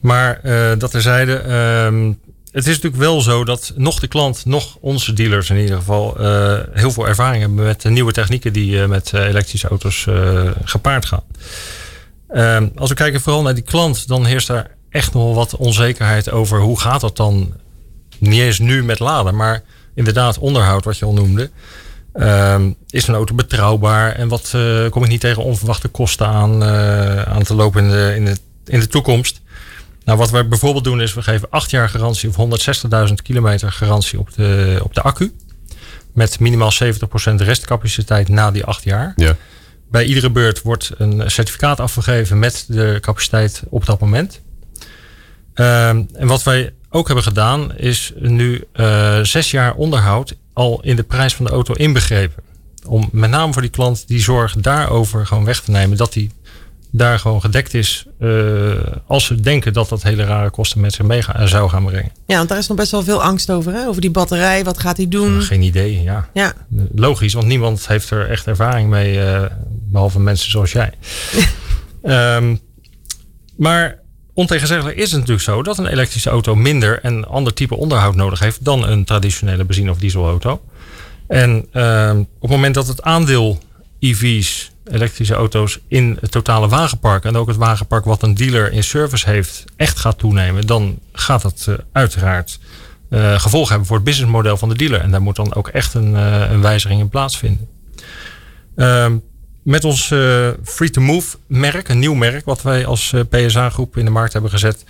[0.01, 2.13] Maar eh, dat terzijde, ehm
[2.53, 6.19] het is natuurlijk wel zo dat nog de klant, nog onze dealers in ieder geval,
[6.19, 10.07] eh, heel veel ervaring hebben met de nieuwe technieken die met elektrische auto's
[10.65, 11.23] gepaard gaan.
[12.29, 15.57] Ehm, als we kijken vooral naar die klant, dan heerst daar echt nog wel wat
[15.57, 17.55] onzekerheid over hoe gaat dat dan
[18.19, 19.63] niet eens nu met laden, maar
[19.95, 21.51] inderdaad onderhoud, wat je al noemde.
[22.19, 26.63] Ehm, is een auto betrouwbaar en wat eh, kom ik niet tegen onverwachte kosten aan,
[26.63, 29.41] eh, aan te lopen in de, in, de, in de toekomst?
[30.05, 32.37] Nou, wat wij bijvoorbeeld doen is we geven acht jaar garantie of
[33.09, 35.33] 160.000 kilometer garantie op de, op de accu.
[36.13, 36.87] Met minimaal 70%
[37.35, 39.13] restcapaciteit na die acht jaar.
[39.17, 39.37] Ja.
[39.91, 44.41] Bij iedere beurt wordt een certificaat afgegeven met de capaciteit op dat moment.
[45.55, 50.97] Ehm, en wat wij ook hebben gedaan, is nu eh, zes jaar onderhoud al in
[50.97, 52.43] de prijs van de auto inbegrepen.
[52.87, 55.97] Om met name voor die klant die zorg daarover gewoon weg te nemen.
[55.97, 56.31] Dat die
[56.91, 58.31] daar gewoon gedekt is eh,
[59.07, 62.11] als ze denken dat dat hele rare kosten met zich mee gaan, zou gaan brengen.
[62.27, 63.87] Ja, want daar is nog best wel veel angst over, hè?
[63.87, 65.43] Over die batterij, wat gaat hij doen?
[65.43, 66.29] Geen idee, ja.
[66.33, 66.53] Ja,
[66.95, 70.93] Logisch, want niemand heeft er echt ervaring mee, eh, behalve mensen zoals jij.
[72.03, 72.57] Ehm,
[73.57, 73.99] maar
[74.37, 78.39] ontegenzeggelijk is het natuurlijk zo dat een elektrische auto minder en ander type onderhoud nodig
[78.39, 80.61] heeft dan een traditionele benzine- of dieselauto.
[81.29, 83.59] En ehm, op het moment dat het aandeel
[83.99, 88.85] EV's, elektrische auto's, in het totale wagenpark en ook het wagenpark wat een dealer in
[88.85, 92.59] service heeft, echt gaat toenemen, dan gaat dat eh, uiteraard
[93.11, 95.01] eh gevolgen hebben voor het businessmodel van de dealer.
[95.01, 97.69] En daar moet dan ook echt een, eh, een wijziging in plaatsvinden.
[98.77, 99.17] Ehm,
[99.67, 104.11] met ons eh, Free-to-Move merk, een nieuw merk, wat wij als eh, PSA-groep in de
[104.11, 104.85] markt hebben gezet,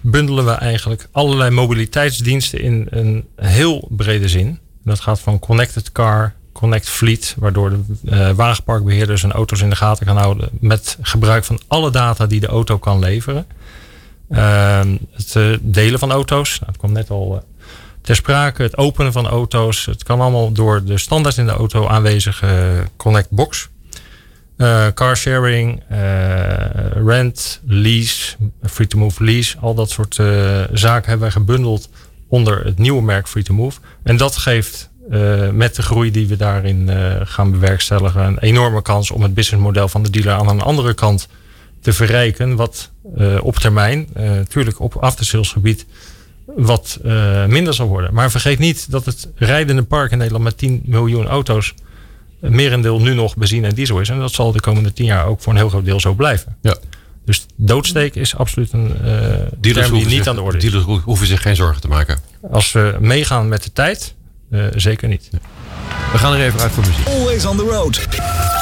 [0.00, 4.58] bundelen we eigenlijk allerlei mobiliteitsdiensten in een heel brede zin.
[4.84, 9.76] Dat gaat van connected car, connect fleet, waardoor de eh, wagenparkbeheerder zijn auto's in de
[9.76, 13.46] gaten kan houden met gebruik van alle data die de auto kan leveren.
[14.28, 17.44] Ehm, het delen van auto's, nou, het kwam net al
[18.00, 19.84] ter sprake, het openen van auto's.
[19.84, 23.68] Het kan allemaal door de standaard in de auto aanwezige Connect Box.
[24.60, 25.98] Eh, carsharing, eh,
[27.04, 29.58] rent, lease, free-to-move lease.
[29.60, 30.26] Al dat soort eh,
[30.72, 31.88] zaken hebben wij gebundeld
[32.28, 33.80] onder het nieuwe merk Free-to-Move.
[34.02, 34.88] En dat geeft
[35.52, 36.90] met de groei die we daarin
[37.24, 38.26] gaan bewerkstelligen...
[38.26, 41.28] een enorme kans om het businessmodel van de dealer aan een andere kant
[41.80, 42.56] te verrijken.
[42.56, 42.90] Wat
[43.40, 45.86] op termijn, natuurlijk op aftersalesgebied,
[46.46, 46.98] wat
[47.46, 48.14] minder zal worden.
[48.14, 51.74] Maar vergeet niet dat het rijdende park in Nederland met 10 miljoen auto's
[52.40, 54.08] merendeel nu nog benzine en diesel is.
[54.08, 56.56] En dat zal de komende 10 jaar ook voor een heel groot deel zo blijven.
[56.62, 56.76] Ja.
[57.24, 60.62] Dus doodsteek is absoluut een eh term die hoeven niet zich- aan de orde is.
[60.62, 62.18] Dealers ho- hoeven zich geen zorgen te maken.
[62.50, 64.14] Als we meegaan met de tijd,
[64.50, 65.28] eh, zeker niet.
[66.12, 67.06] We gaan er even uit voor muziek.
[67.06, 67.94] Always on the road.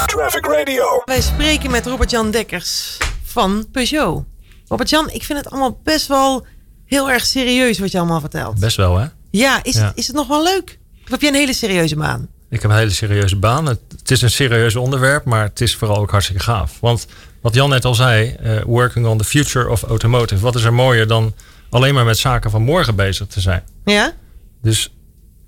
[0.07, 1.03] Traffic Radio.
[1.05, 4.25] wij spreken met Robert-Jan Dekkers van Peugeot.
[4.69, 6.47] Robert-Jan, ik vind het allemaal best wel
[6.87, 8.59] heel erg serieus wat je allemaal vertelt.
[8.61, 9.07] Best wel, hè?
[9.31, 9.85] Ja, is, Ja.
[9.87, 10.79] Het, is het nog wel leuk?
[11.05, 12.29] Of heb je een hele serieuze baan?
[12.51, 13.67] Ik heb een hele serieuze baan.
[13.67, 16.81] Het, het is een serieus onderwerp, maar het is vooral ook hartstikke gaaf.
[16.81, 17.07] Want
[17.41, 20.41] wat Jan net al zei, eh, working on the future of automotive.
[20.43, 21.35] Wat is er mooier dan
[21.71, 23.63] alleen maar met zaken van morgen bezig te zijn?
[23.85, 24.13] Ja?
[24.63, 24.93] Dus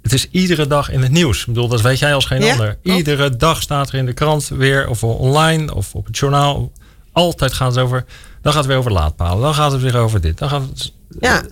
[0.03, 1.41] het is iedere dag in het nieuws.
[1.41, 2.79] Ik bedoel, dat weet jij als geen Ja, ander.
[2.83, 6.73] Iedere dag staat er in de krant weer, of online, of op het journaal.
[7.13, 8.05] Altijd gaat het over,
[8.43, 9.43] dan gaat het weer over laadpalen.
[9.43, 10.39] Dan gaat het weer over dit.
[10.39, 11.43] Dan gaat het, Ja.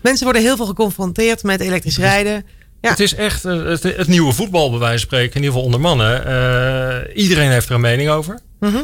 [0.00, 2.44] Mensen worden heel veel geconfronteerd met elektrisch rijden.
[2.84, 2.90] Ja.
[2.90, 5.30] Het is echt eh, het, het nieuwe voetbal, bij wijze van spreken.
[5.34, 6.26] In ieder geval onder mannen.
[6.26, 8.38] Eh, iedereen heeft er een mening over.
[8.60, 8.76] Mhm.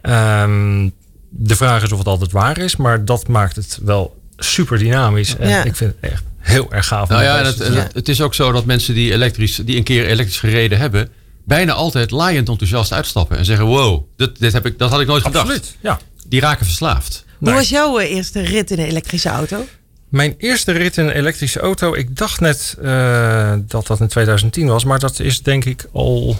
[0.00, 0.88] Ehm,
[1.30, 2.76] de vraag is of het altijd waar is.
[2.76, 5.36] Maar dat maakt het wel super dynamisch.
[5.36, 5.64] En Ja.
[5.64, 7.08] ik vind het echt heel erg gaaf.
[7.08, 7.84] Nou ja, en het, te en zijn.
[7.84, 11.08] het, het is ook zo dat mensen die, elektrisch, die een keer elektrisch gereden hebben,
[11.44, 15.06] bijna altijd laaiend enthousiast uitstappen en zeggen: Wow, dit, dit heb ik, dat had ik
[15.06, 15.44] nooit gedacht.
[15.44, 15.98] Absoluut, ja.
[16.28, 17.24] Die raken verslaafd.
[17.38, 17.54] Hoe Nee.
[17.58, 19.66] was jouw eh, eerste rit in een elektrische auto?
[20.14, 24.66] Mijn eerste rit in een elektrische auto, ik dacht net eh, dat dat in 2010
[24.66, 26.36] was, maar dat is denk ik al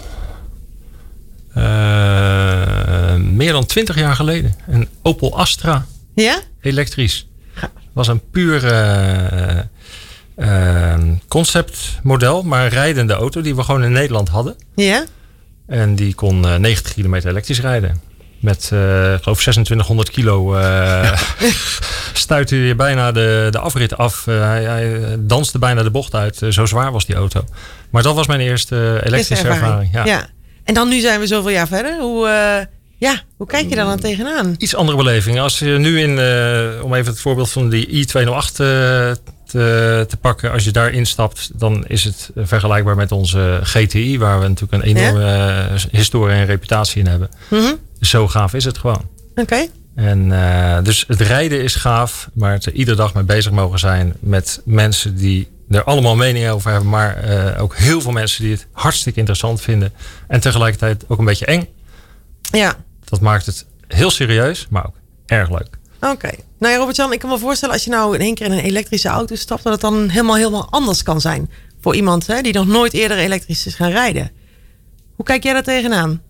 [1.53, 4.55] eh, meer dan 20 jaar geleden.
[4.67, 6.41] Een Opel Astra Ja?
[6.61, 7.27] elektrisch.
[7.93, 8.65] was een puur
[10.35, 14.55] eh, conceptmodel, maar een rijdende auto die we gewoon in Nederland hadden.
[14.75, 15.05] Ja?
[15.67, 18.01] En die kon eh, 90 kilometer elektrisch rijden.
[18.45, 21.11] Met, eh, ik geloof, 2600 kilo uh,
[22.13, 24.27] stuitte je bijna de, de afrit af.
[24.27, 26.41] Eh, hij, hij danste bijna de bocht uit.
[26.41, 27.45] Eh, zo zwaar was die auto.
[27.89, 29.93] Maar dat was mijn eerste elektrische ervaring.
[29.93, 30.05] Ja.
[30.05, 30.29] ja.
[30.65, 31.99] En dan nu zijn we zoveel jaar verder.
[31.99, 32.65] Hoe, eh,
[32.97, 34.55] ja, hoe kijk je daar dan tegenaan?
[34.57, 35.39] Iets andere beleving.
[35.39, 39.17] Als je nu in, eh, om even het voorbeeld van die i208 te,
[40.07, 40.51] te, pakken.
[40.51, 44.17] Als je daar instapt, dan is het vergelijkbaar met onze GTI.
[44.19, 47.29] Waar we natuurlijk een enorme eh, historie en reputatie in hebben.
[47.47, 47.73] Mhm.
[48.05, 49.09] Zo gaaf is het gewoon.
[49.35, 49.67] Oké.
[49.95, 53.79] En eh, dus het rijden is gaaf, maar het er iedere dag mee bezig mogen
[53.79, 58.43] zijn met mensen die er allemaal meningen over hebben, maar eh, ook heel veel mensen
[58.43, 59.93] die het hartstikke interessant vinden
[60.27, 61.67] en tegelijkertijd ook een beetje eng.
[62.41, 62.75] Ja.
[63.03, 65.77] Dat maakt het heel serieus, maar ook erg leuk.
[66.01, 66.29] Oké.
[66.59, 68.59] Nou ja, Robert-Jan, ik kan me voorstellen als je nou in één keer in een
[68.59, 72.53] elektrische auto stapt, dat het dan helemaal, helemaal anders kan zijn voor iemand hè, die
[72.53, 74.31] nog nooit eerder elektrisch is gaan rijden.
[75.15, 76.21] Hoe kijk jij daar tegenaan?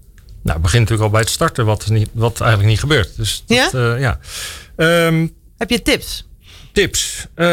[0.45, 3.15] Nou, het begint natuurlijk al bij het starten, wat, niet, wat eigenlijk niet gebeurt.
[3.17, 3.79] Dus dat, Ja?
[3.79, 3.95] ja?
[3.95, 4.19] ja.
[4.75, 5.27] Ehm,
[5.57, 6.27] Heb je tips?
[6.71, 7.27] tips.
[7.35, 7.45] Eh,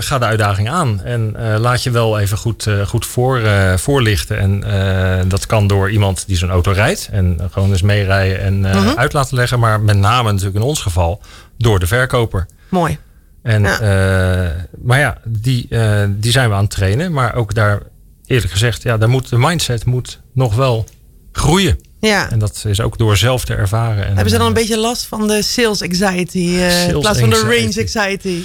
[0.00, 1.02] ga de uitdaging aan.
[1.02, 4.38] En eh, laat je wel even goed, eh, goed voor, eh, voorlichten.
[4.38, 7.08] En eh, dat kan door iemand die zo'n auto rijdt.
[7.12, 8.96] En gewoon eens meerijden en eh, Mhm.
[8.98, 9.58] uit laten leggen.
[9.58, 11.20] Maar met name natuurlijk in ons geval
[11.58, 12.46] door de verkoper.
[12.68, 12.98] Mooi.
[13.42, 13.80] En, Ja.
[13.80, 14.50] eh,
[14.82, 17.12] maar ja, die, eh, die zijn we aan het trainen.
[17.12, 17.82] Maar ook daar,
[18.26, 20.86] eerlijk gezegd, ja, daar moet, de mindset moet nog wel
[21.32, 21.78] groeien.
[22.00, 22.30] Ja.
[22.30, 24.06] En dat is ook door zelf te ervaren.
[24.06, 27.18] En, Hebben ze dan een eh, beetje last van de sales anxiety eh, in plaats
[27.18, 28.42] van de range anxiety.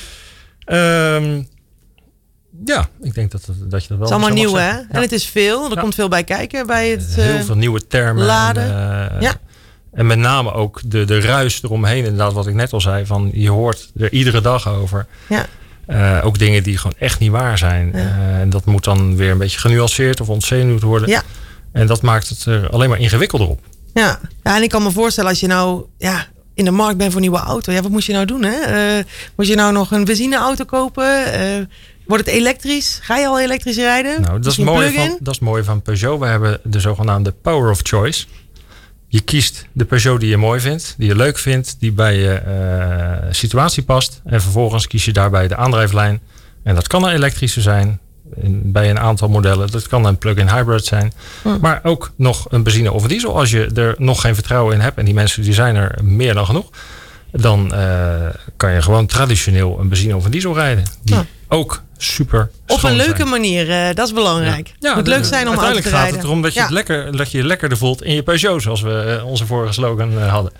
[0.65, 1.41] Ehm,
[2.65, 4.71] ja, ik denk dat, dat, je dat wel Het is allemaal nieuw, hè?
[4.89, 5.65] En het is veel.
[5.69, 5.81] Er Ja.
[5.81, 7.15] komt veel bij kijken bij het.
[7.15, 8.25] Heel eh, veel nieuwe termen.
[8.25, 8.63] laden.
[8.63, 9.33] En, Ja.
[9.93, 12.03] en met name ook de, de ruis eromheen.
[12.03, 13.05] Inderdaad, wat ik net al zei.
[13.05, 15.05] Van, je hoort er iedere dag over.
[15.29, 15.45] Ja.
[16.23, 17.91] Ook dingen die gewoon echt niet waar zijn.
[17.93, 18.39] Ja.
[18.39, 21.09] En dat moet dan weer een beetje genuanceerd of ontzenuwd worden.
[21.09, 21.23] Ja.
[21.71, 23.59] En dat maakt het er alleen maar ingewikkelder op.
[23.93, 24.19] Ja.
[24.43, 27.21] ja, en ik kan me voorstellen als je nou ja, in de markt bent voor
[27.21, 27.71] een nieuwe auto.
[27.71, 28.43] Ja, wat moet je nou doen?
[28.43, 28.59] Hè?
[28.59, 29.03] Eh,
[29.35, 31.33] moet je nou nog een benzineauto kopen?
[31.33, 31.65] Eh,
[32.05, 32.99] wordt het elektrisch?
[33.01, 34.21] Ga je al elektrisch rijden?
[34.21, 36.19] Nou, dat is, mooi van, dat is mooi van Peugeot.
[36.19, 38.25] We hebben de zogenaamde power of choice.
[39.07, 42.33] Je kiest de Peugeot die je mooi vindt, die je leuk vindt, die bij je
[42.33, 44.21] eh, situatie past.
[44.25, 46.21] En vervolgens kies je daarbij de aandrijflijn.
[46.63, 47.99] En dat kan een elektrische zijn
[48.35, 49.71] in- bij een aantal modellen.
[49.71, 51.13] Dat kan een plug-in hybrid zijn.
[51.41, 51.59] Hm.
[51.61, 53.37] Maar ook nog een benzine of een diesel.
[53.39, 56.33] Als je er nog geen vertrouwen in hebt, en die mensen die zijn er meer
[56.33, 56.69] dan genoeg.
[57.31, 58.15] Dan eh,
[58.57, 60.83] kan je gewoon traditioneel een benzine of een diesel rijden.
[61.03, 61.25] Die Ja.
[61.47, 63.29] ook super Op een leuke zijn.
[63.29, 64.73] manier, eh, dat is belangrijk.
[64.79, 66.15] Ja, moet de- leuk zijn om auto te uiteindelijk gaat rijden.
[66.15, 68.81] het erom dat je, het lekker, dat je je lekkerder voelt in je Peugeot, zoals
[68.81, 70.51] we eh, onze vorige slogan hadden.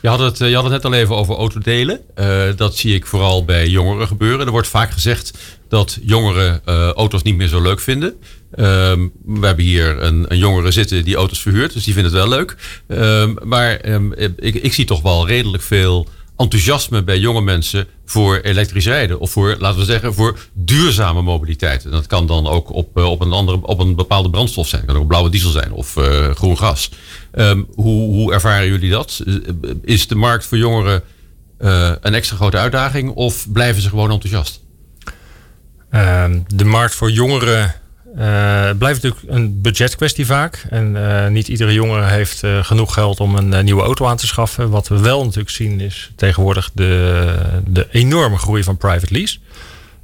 [0.00, 2.00] Je had, het, eh, het net al even over autodelen.
[2.14, 4.46] Eh, dat zie ik vooral bij jongeren gebeuren.
[4.46, 8.14] Er wordt vaak gezegd dat jongeren eh, auto's niet meer zo leuk vinden.
[8.54, 12.18] Ehm, we hebben hier een, een jongere zitten die auto's verhuurt, dus die vindt het
[12.18, 12.56] wel leuk.
[12.88, 16.08] Ehm, maar ehm, ik, ik zie toch wel redelijk veel
[16.40, 19.20] enthousiasme bij jonge mensen voor elektrisch rijden.
[19.20, 21.84] Of voor, laten we zeggen, voor duurzame mobiliteit.
[21.84, 24.84] En dat kan dan ook op, eh, op, een, andere, op een bepaalde brandstof zijn.
[24.84, 26.90] Kan ook blauwe diesel zijn of eh, groen gas.
[27.32, 29.22] Ehm, hoe, hoe ervaren jullie dat?
[29.26, 29.34] Eh,
[29.82, 31.02] Is de markt voor jongeren
[32.00, 34.60] een extra grote uitdaging of blijven ze gewoon enthousiast?
[35.90, 37.74] Ehm, de markt voor jongeren
[38.16, 40.66] eh, blijft natuurlijk een budgetkwestie vaak.
[40.70, 44.26] En eh, niet iedere jongere heeft eh, genoeg geld om een nieuwe auto aan te
[44.26, 44.70] schaffen.
[44.70, 47.34] Wat we wel natuurlijk zien is tegenwoordig de,
[47.66, 49.38] de enorme groei van private lease.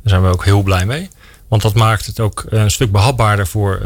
[0.02, 1.08] Daar zijn we ook heel blij mee.
[1.48, 3.78] Want dat maakt het ook een stuk behapbaarder voor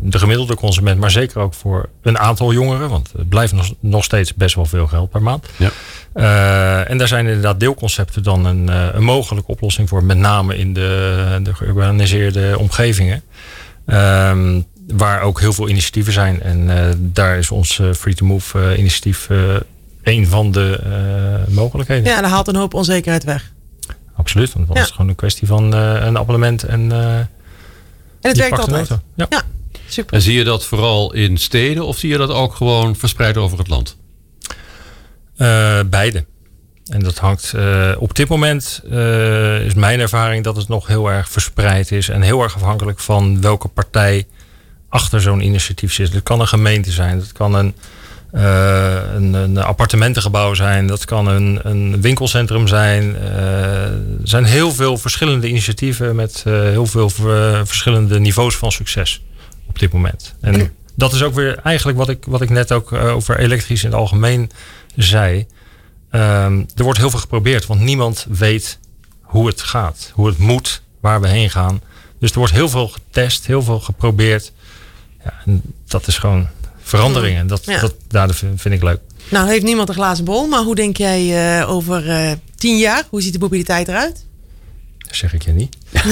[0.00, 1.00] de gemiddelde consument.
[1.00, 2.88] Maar zeker ook voor een aantal jongeren.
[2.88, 5.46] Want het blijft nog, nog steeds best wel veel geld per maand.
[5.56, 5.70] Ja.
[6.14, 10.04] Eh, en daar zijn inderdaad deelconcepten dan een, eh, een mogelijke oplossing voor.
[10.04, 13.22] Met name in de, de geurbaniseerde omgevingen.
[13.86, 14.60] Ehm,
[14.92, 16.42] waar ook heel veel initiatieven zijn.
[16.42, 19.38] En eh, daar is ons Free to Move initiatief eh,
[20.02, 22.04] een van de eh, mogelijkheden.
[22.04, 23.52] Ja, dat haalt een hoop onzekerheid weg.
[24.16, 24.82] Absoluut, want Ja.
[24.82, 27.28] is gewoon een kwestie van eh, een abonnement en eh En
[28.20, 28.88] het werkt altijd.
[29.14, 29.26] Ja.
[29.28, 29.42] Ja,
[29.88, 30.14] super.
[30.14, 33.58] En zie je dat vooral in steden of zie je dat ook gewoon verspreid over
[33.58, 33.96] het land?
[35.36, 36.24] Eh, beide.
[36.84, 41.10] En dat hangt uh, op dit moment, uh, is mijn ervaring dat het nog heel
[41.10, 42.08] erg verspreid is.
[42.08, 44.26] En heel erg afhankelijk van welke partij
[44.88, 46.12] achter zo'n initiatief zit.
[46.12, 47.74] Het kan een gemeente zijn, het kan een,
[48.30, 53.16] een, een, appartementengebouw zijn, dat kan een, een winkelcentrum zijn.
[53.16, 57.10] er zijn heel veel verschillende initiatieven met heel veel
[57.64, 59.22] verschillende niveaus van succes
[59.66, 60.34] op dit moment.
[60.40, 63.90] En dat is ook weer eigenlijk wat ik, wat ik net ook over elektrisch in
[63.90, 64.50] het algemeen
[64.96, 65.46] zei.
[66.10, 68.78] Um, er wordt heel veel geprobeerd, want niemand weet
[69.20, 71.80] hoe het gaat, hoe het moet, waar we heen gaan.
[72.18, 74.52] Dus er wordt heel veel getest, heel veel geprobeerd.
[75.24, 76.48] Ja, en dat is gewoon
[76.82, 77.38] verandering.
[77.38, 79.00] En dat, dat, dat vind ik leuk.
[79.30, 83.04] Nou, heeft niemand een glazen bol, maar hoe denk jij uh, over uh, tien jaar?
[83.08, 84.24] Hoe ziet de mobiliteit eruit?
[84.98, 85.76] Dat zeg ik je niet.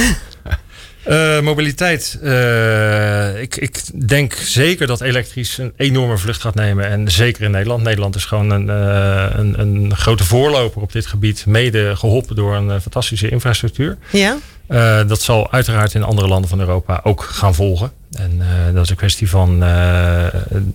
[1.09, 2.19] Uh, mobiliteit.
[2.23, 6.87] Uh, ik, ik, denk zeker dat elektrisch een enorme vlucht gaat nemen.
[6.87, 7.83] En zeker in Nederland.
[7.83, 11.47] Nederland is gewoon een, uh, een, een, grote voorloper op dit gebied.
[11.47, 13.97] Mede geholpen door een fantastische infrastructuur.
[14.11, 14.37] Ja.
[15.05, 17.93] dat zal uiteraard in andere landen van Europa ook gaan volgen.
[18.12, 18.43] En
[18.75, 19.62] dat is een kwestie van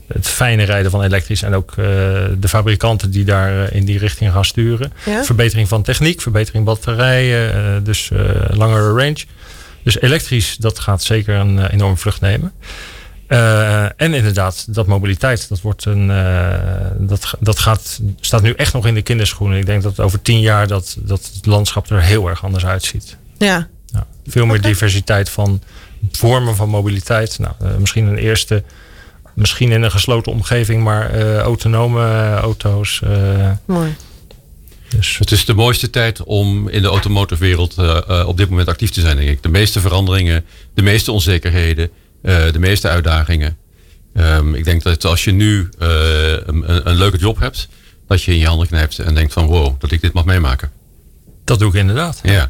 [0.08, 1.42] het fijne rijden van elektrisch.
[1.42, 4.94] En ook de fabrikanten die daar in die richting gaan sturen.
[5.06, 5.24] Ja?
[5.24, 7.84] Verbetering van techniek, verbetering batterijen.
[7.84, 8.12] dus
[8.50, 9.26] langere range.
[9.88, 12.52] Dus elektrisch, dat gaat zeker een uh, enorme vlucht nemen.
[13.28, 16.10] Uh, en inderdaad, dat mobiliteit, dat wordt een.
[16.10, 16.54] Uh,
[16.98, 19.58] dat, dat gaat, staat nu echt nog in de kinderschoenen.
[19.58, 23.18] Ik denk dat over tien jaar dat, dat het landschap er heel erg anders uitziet.
[23.38, 23.68] Ja.
[23.86, 24.72] ja veel meer okay.
[24.72, 25.62] diversiteit van
[26.12, 27.40] vormen van mobiliteit.
[27.40, 28.64] Nou, misschien een eerste,
[29.34, 33.02] misschien in een gesloten omgeving, maar autonome auto's.
[33.66, 33.96] Mooi.
[34.96, 38.68] Het is de mooiste tijd om in de automotive wereld uh, uh, op dit moment
[38.68, 39.44] actief te zijn, denk ik.
[39.44, 41.90] De meeste veranderingen, de meeste onzekerheden,
[42.24, 43.58] uh, de meeste uitdagingen.
[44.18, 47.68] Um, ik denk dat als je nu een, een, leuke job hebt,
[48.08, 50.72] dat je in je handen knijpt en denkt van wow, dat ik dit mag meemaken.
[51.48, 52.20] Dat doe ik inderdaad.
[52.24, 52.32] Ja.
[52.32, 52.50] ja.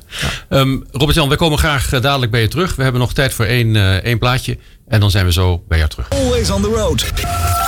[0.50, 2.76] Um, Robert-Jan, we komen graag dadelijk bij je terug.
[2.76, 4.58] We hebben nog tijd voor één, één plaatje.
[4.88, 6.10] En dan zijn we zo bij jou terug.
[6.10, 7.06] Always on the road.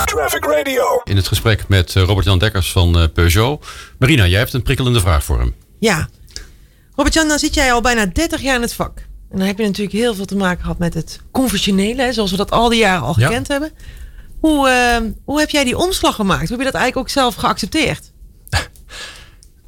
[0.06, 1.02] Traffic Radio.
[1.04, 3.66] In het gesprek met uh, Robert-Jan Dekkers van Peugeot.
[4.00, 5.56] Marina, jij hebt een prikkelende vraag voor hem.
[5.80, 6.10] Ja.
[6.96, 8.98] Robert-Jan, dan zit jij al bijna 30 jaar in het vak.
[9.32, 12.38] En dan heb je natuurlijk heel veel te maken gehad met het conventionele, zoals we
[12.38, 13.54] dat al die jaren al gekend ja.
[13.54, 13.72] hebben.
[14.40, 16.48] Hoe, uh, hoe heb jij die omslag gemaakt?
[16.48, 18.12] Hoe heb je dat eigenlijk ook zelf geaccepteerd?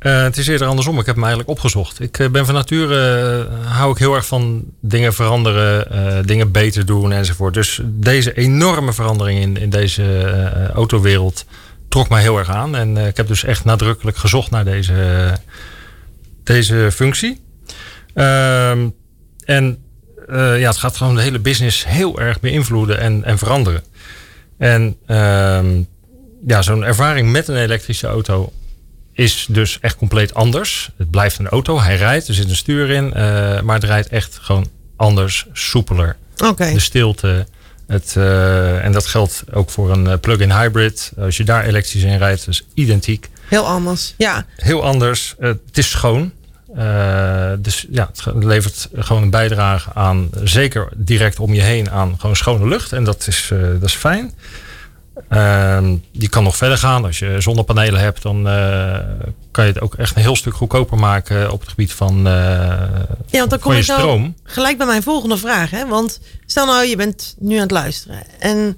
[0.01, 0.99] Uh, het is eerder andersom.
[0.99, 1.99] Ik heb hem eigenlijk opgezocht.
[1.99, 6.85] Ik uh, ben van nature, uh, hou ik heel erg van dingen veranderen, dingen beter
[6.85, 7.53] doen enzovoort.
[7.53, 10.31] Dus deze enorme verandering in, in deze
[10.73, 11.45] autowereld
[11.89, 12.75] trok mij heel erg aan.
[12.75, 14.93] En ik heb dus echt nadrukkelijk gezocht naar deze,
[16.43, 17.41] deze functie.
[18.13, 18.87] Ehm,
[19.45, 19.77] en
[20.35, 23.83] ja, het gaat gewoon de hele business heel erg beïnvloeden en, en veranderen.
[24.57, 25.81] En ehm,
[26.47, 28.51] ja, zo'n ervaring met een elektrische auto
[29.13, 30.89] is dus echt compleet anders.
[30.97, 33.13] Het blijft een auto, hij rijdt, er zit een stuur in, uh,
[33.62, 36.15] maar het rijdt echt gewoon anders, soepeler.
[36.45, 36.74] Okay.
[36.74, 37.45] De stilte.
[37.88, 41.12] Het, uh, en dat geldt ook voor een plug-in hybrid.
[41.17, 43.30] Als je daar elektrisch in rijdt, is identiek.
[43.47, 44.45] Heel anders, ja.
[44.56, 45.36] Heel anders.
[45.39, 46.32] Uh, het is schoon.
[47.60, 52.36] dus ja, het levert gewoon een bijdrage aan, zeker direct om je heen, aan gewoon
[52.36, 52.93] schone lucht.
[52.93, 53.47] En dat is,
[53.80, 54.34] dat is fijn.
[56.12, 57.05] Die kan nog verder gaan.
[57.05, 58.97] Als je zonnepanelen hebt, dan uh,
[59.51, 62.23] kan je het ook echt een heel stuk goedkoper maken op het gebied van, uh,
[62.23, 64.36] ja, want dan kom je ik stroom.
[64.43, 65.69] Gelijk bij mijn volgende vraag.
[65.69, 65.88] Hè?
[65.88, 68.23] Want stel nou, je bent nu aan het luisteren.
[68.39, 68.77] En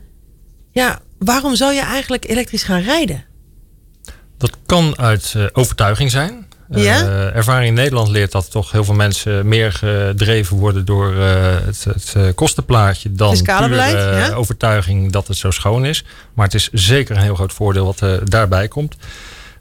[0.71, 3.25] ja, waarom zou je eigenlijk elektrisch gaan rijden?
[4.37, 6.47] Dat kan uit uh, overtuiging zijn.
[6.69, 7.03] Ja?
[7.03, 11.25] Uh, ervaring in Nederland leert dat toch heel veel mensen meer gedreven worden door uh,
[11.65, 14.33] het, het uh, kostenplaatje dan puur beleid, ja?
[14.33, 16.05] overtuiging dat het zo schoon is.
[16.33, 18.95] Maar het is zeker een heel groot voordeel wat daarbij komt.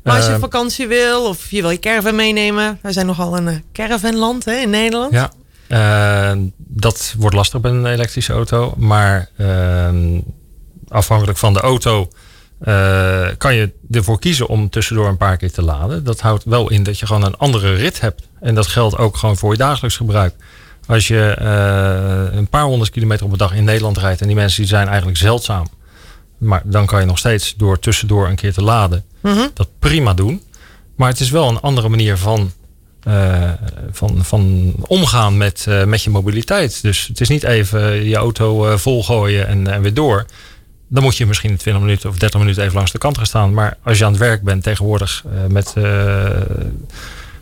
[0.03, 2.79] Maar als je vakantie wil of je wil je caravan meenemen.
[2.83, 5.12] Wij zijn nogal een caravanland hè, in Nederland.
[5.12, 8.75] Ja, dat wordt lastig bij een elektrische auto.
[8.77, 9.88] Maar uh,
[10.88, 12.09] afhankelijk van de auto
[12.64, 16.05] uh, kan je ervoor kiezen om tussendoor een paar keer te laden.
[16.05, 18.29] Dat houdt wel in dat je gewoon een andere rit hebt.
[18.40, 20.35] En dat geldt ook gewoon voor je dagelijks gebruik.
[20.87, 24.37] Als je uh, een paar honderd kilometer op een dag in Nederland rijdt en die
[24.37, 25.67] mensen die zijn eigenlijk zeldzaam.
[26.38, 29.50] Maar dan kan je nog steeds door tussendoor een keer te laden mm -hmm.
[29.54, 30.42] dat prima doen.
[30.96, 32.52] Maar het is wel een andere manier van,
[33.08, 33.50] uh,
[33.90, 36.83] van, van omgaan met, met je mobiliteit.
[36.83, 40.27] Dus het is niet even je auto volgooien en, en weer door
[40.93, 43.55] dan moet je misschien 20 minuten of 30 minuten even langs de kant gaan staan.
[43.55, 46.31] Maar als je aan het werk bent tegenwoordig uh, met uh,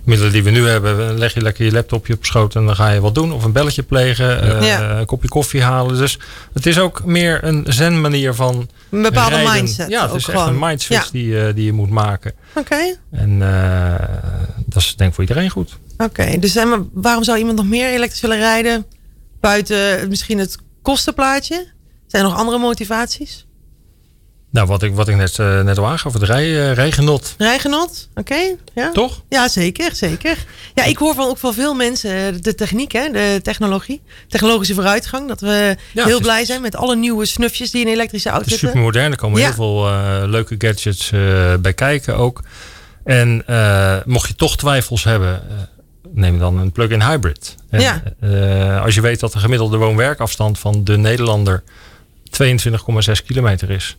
[0.05, 2.91] middelen die we nu hebben, leg je lekker je laptopje op schoot en dan ga
[2.91, 3.33] je wat doen.
[3.33, 4.99] Of een belletje plegen, uh, ja.
[4.99, 5.97] een kopje koffie halen.
[5.99, 6.19] Dus
[6.53, 9.53] het is ook meer een zen manier van Een bepaalde rijden.
[9.55, 9.89] mindset.
[9.89, 10.41] Ja, het is gewoon.
[10.41, 11.11] echt een mindswitch Ja.
[11.13, 12.33] die, die je moet maken.
[12.55, 12.97] Oké.
[13.11, 13.39] En
[14.67, 15.79] dat is denk ik voor iedereen goed.
[15.99, 18.87] Oké, dus en waarom zou iemand nog meer elektrisch willen rijden?
[19.41, 21.67] Buiten misschien het kostenplaatje?
[22.11, 23.45] Zijn er nog andere motivaties?
[24.53, 27.35] Nou, wat ik, wat ik net, eh, net al aangaf, het rij, eh, rijgenot.
[27.39, 28.09] Rijgenot?
[28.15, 28.91] Oké, ja.
[28.93, 29.23] Toch?
[29.29, 30.45] Ja, zeker, zeker.
[30.75, 34.75] Ja, ik hoor van ook van veel mensen eh, de techniek, hè, de technologie, technologische
[34.75, 35.29] vooruitgang.
[35.29, 38.53] Dat we Ja, heel blij zijn met alle nieuwe snufjes die in elektrische auto Het
[38.55, 38.79] is zitten.
[38.79, 39.13] super modern.
[39.13, 39.45] Er komen Ja.
[39.47, 39.85] heel veel
[40.29, 41.11] leuke gadgets
[41.61, 42.43] bij kijken ook.
[43.05, 43.45] En
[44.05, 45.43] mocht je toch twijfels hebben,
[46.13, 47.55] neem dan een plug-in hybrid.
[47.71, 48.03] En, Ja.
[48.85, 51.63] als je weet dat de gemiddelde woon-werkafstand van de Nederlander
[52.31, 53.97] 22,6 kilometer is.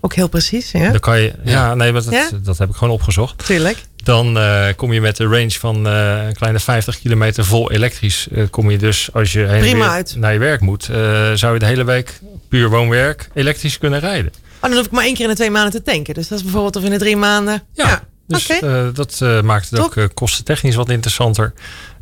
[0.00, 0.90] Ook heel precies, ja.
[0.90, 2.28] Dan kan je, ja, nee, maar dat, Ja?
[2.42, 3.46] dat heb ik gewoon opgezocht.
[3.46, 3.82] Tuurlijk.
[3.96, 8.28] Dan eh, kom je met de range van eh, een kleine 50 kilometer vol elektrisch.
[8.32, 10.14] eh, kom je dus als je heen en Prima weer uit.
[10.18, 14.32] naar je werk moet, eh, zou je de hele week puur woon-werk elektrisch kunnen rijden.
[14.54, 16.14] Oh, dan hoef ik maar één keer in de twee maanden te tanken.
[16.14, 17.62] Dus dat is bijvoorbeeld of in de drie maanden.
[17.72, 18.66] Ja, dus oké.
[18.66, 20.14] eh, dat maakt het ook Top.
[20.14, 21.52] kostentechnisch wat interessanter.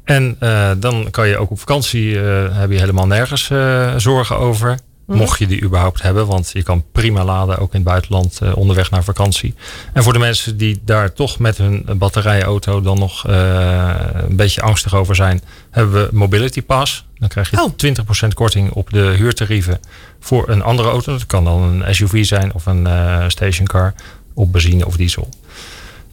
[0.05, 4.37] En eh, dan kan je ook op vakantie, eh, heb je helemaal nergens eh, zorgen
[4.39, 4.79] over.
[5.07, 5.19] Mhm.
[5.19, 8.57] Mocht je die überhaupt hebben, want je kan prima laden, ook in het buitenland, eh,
[8.57, 9.55] onderweg naar vakantie.
[9.93, 14.61] En voor de mensen die daar toch met hun batterijauto dan nog eh, een beetje
[14.63, 15.41] angstig over zijn,
[15.71, 17.07] hebben we Mobility Pass.
[17.19, 17.73] Dan krijg je Oh.
[17.77, 19.81] 20% korting op de huurtarieven
[20.21, 21.13] voor een andere auto.
[21.13, 23.95] Dat kan dan een SUV zijn of een eh, stationcar
[24.35, 25.29] op benzine of diesel.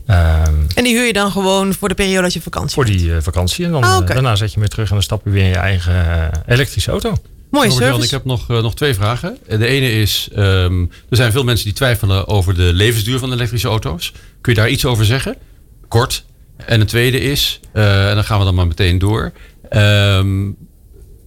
[0.08, 3.12] Ehm, En die huur je dan gewoon voor de periode dat je vakantie voor die
[3.22, 3.66] vakantie.
[3.66, 5.50] En dan, Ah, daarna zet je hem weer terug en dan stap je weer in
[5.50, 7.14] je eigen elektrische auto.
[7.62, 8.06] Robert-Jan, service.
[8.06, 9.38] ik heb nog, eh, nog twee vragen.
[9.48, 13.34] Eh, De ene is, ehm, er zijn veel mensen die twijfelen over de levensduur van
[13.34, 14.12] elektrische auto's.
[14.42, 15.36] Kun je daar iets over zeggen?
[15.88, 16.24] Kort.
[16.66, 19.32] En een tweede is, eh, en dan gaan we dan maar meteen door.
[19.70, 20.46] Ehm,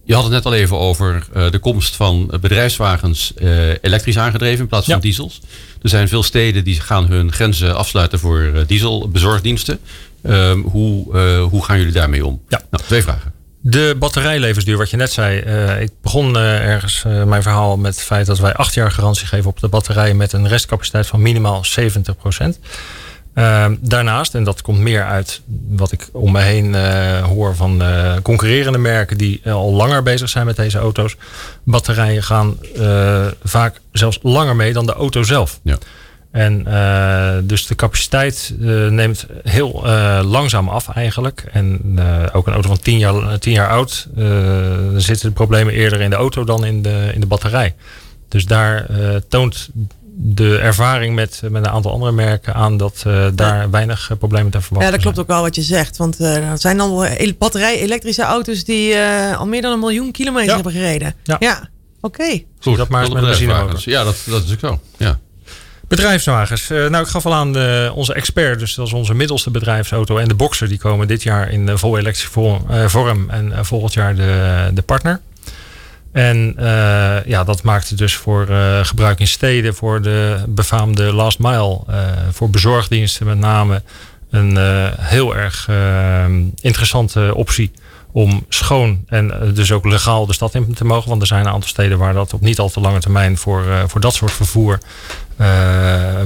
[0.03, 3.33] je had het net al even over de komst van bedrijfswagens
[3.81, 5.01] elektrisch aangedreven in plaats van Ja.
[5.01, 5.41] diesels.
[5.81, 9.79] Er zijn veel steden die gaan hun grenzen afsluiten voor dieselbezorgdiensten.
[10.21, 11.17] Ehm, hoe,
[11.49, 12.41] hoe gaan jullie daarmee om?
[12.49, 12.61] Ja.
[12.71, 13.33] Nou, twee vragen.
[13.69, 15.39] De batterijlevensduur, wat je net zei.
[15.39, 18.91] eh, ik begon eh, ergens eh, mijn verhaal met het feit dat wij acht jaar
[18.91, 22.59] garantie geven op de batterij met een restcapaciteit van minimaal 70%.
[23.33, 26.75] Ehm, daarnaast, en dat komt meer uit wat ik om me heen
[27.21, 27.83] hoor van
[28.21, 31.15] concurrerende merken die al langer bezig zijn met deze auto's.
[31.63, 32.57] Batterijen gaan
[33.43, 35.59] vaak zelfs langer mee dan de auto zelf.
[35.63, 35.77] Ja.
[36.37, 41.43] En eh, dus de capaciteit eh, neemt heel eh, langzaam af eigenlijk.
[41.51, 44.23] En eh, ook een auto van 10 jaar, 10 jaar oud, eh,
[44.91, 47.75] dan zitten de problemen eerder in de auto dan in de, in de batterij.
[48.29, 49.69] Dus daar eh, toont
[50.19, 54.61] de ervaring met, met een aantal andere merken aan dat eh, daar weinig problemen te
[54.61, 55.27] verwachten Ja, dat klopt zijn.
[55.27, 55.97] ook wel wat je zegt.
[55.97, 59.79] Want eh, er zijn dan wel ele- batterij-elektrische auto's die eh, al meer dan een
[59.79, 60.53] miljoen kilometer Ja.
[60.55, 61.13] hebben gereden.
[61.39, 61.69] Ja.
[62.01, 62.41] oké.
[62.59, 63.83] Goed, dat maar met een bedrijfswagens.
[63.83, 64.79] Ja, dat, dat is ook zo.
[64.97, 65.19] Ja.
[65.87, 66.69] Bedrijfswagens.
[66.69, 70.17] Eh, nou, ik gaf al aan de, onze expert, dus dat is onze middelste bedrijfsauto.
[70.17, 73.51] En de Boxer, die komen dit jaar in de vol elektrische vorm, eh, vorm en
[73.53, 75.19] eh, volgend jaar de, de partner.
[76.11, 81.13] En eh, ja, dat maakt het dus voor eh, gebruik in steden, voor de befaamde
[81.13, 81.95] last mile, eh,
[82.31, 83.81] voor bezorgdiensten met name,
[84.29, 86.25] een eh, heel erg eh,
[86.61, 87.71] interessante optie
[88.11, 91.09] om schoon en eh, dus ook legaal de stad in te mogen.
[91.09, 93.65] Want er zijn een aantal steden waar dat op niet al te lange termijn voor,
[93.69, 94.79] eh, voor dat soort vervoer eh,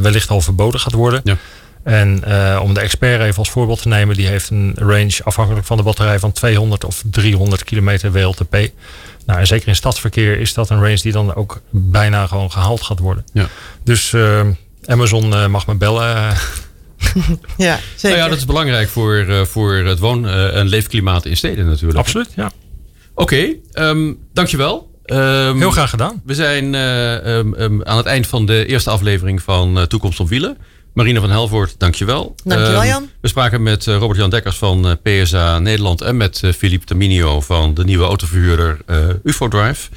[0.02, 1.22] wellicht al verboden gaat worden.
[1.24, 1.38] Ja.
[1.84, 5.66] En eh, om de expert even als voorbeeld te nemen, die heeft een range afhankelijk
[5.66, 8.58] van de batterij van 200 of 300 kilometer WLTP.
[9.26, 12.82] Nou, en zeker in stadsverkeer is dat een range die dan ook bijna gewoon gehaald
[12.82, 13.26] gaat worden.
[13.34, 13.48] Ja.
[13.84, 14.42] Dus eh,
[14.86, 16.16] Amazon eh, mag me bellen.
[16.16, 16.32] eh,
[17.58, 18.10] Ja, zeker.
[18.10, 21.66] Nou ja, dat is belangrijk voor, eh, voor het woon- eh, en leefklimaat in steden
[21.68, 22.00] natuurlijk.
[22.00, 22.52] absoluut, ja.
[23.16, 24.91] Oké, ehm, dankjewel.
[25.12, 26.22] Ehm, Heel graag gedaan.
[26.26, 30.20] We zijn eh, ehm, ehm, aan het eind van de eerste aflevering van eh, Toekomst
[30.20, 30.58] op Wielen.
[30.94, 32.36] Marine van Helvoort, dankjewel.
[32.44, 33.10] Dankjewel, Jan.
[33.22, 36.02] we spraken met eh, Robert-Jan Dekkers van PSA Nederland...
[36.02, 38.78] en met Philippe Taminio van de nieuwe autoverhuurder
[39.24, 39.90] UFO-Drive.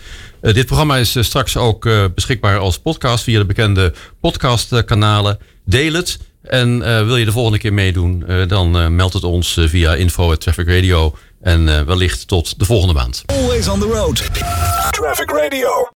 [0.45, 3.25] Eh, dit programma is straks ook eh, beschikbaar als podcast...
[3.25, 5.39] via de bekende podcastkanalen.
[5.65, 6.19] Deel het.
[6.43, 8.25] En eh, wil je de volgende keer meedoen...
[8.27, 11.17] eh, dan meld het ons via info at Traffic Radio...
[11.45, 13.23] En eh, wellicht tot de volgende maand.
[13.27, 14.17] Always on the road.
[14.91, 15.89] Traffic Radio.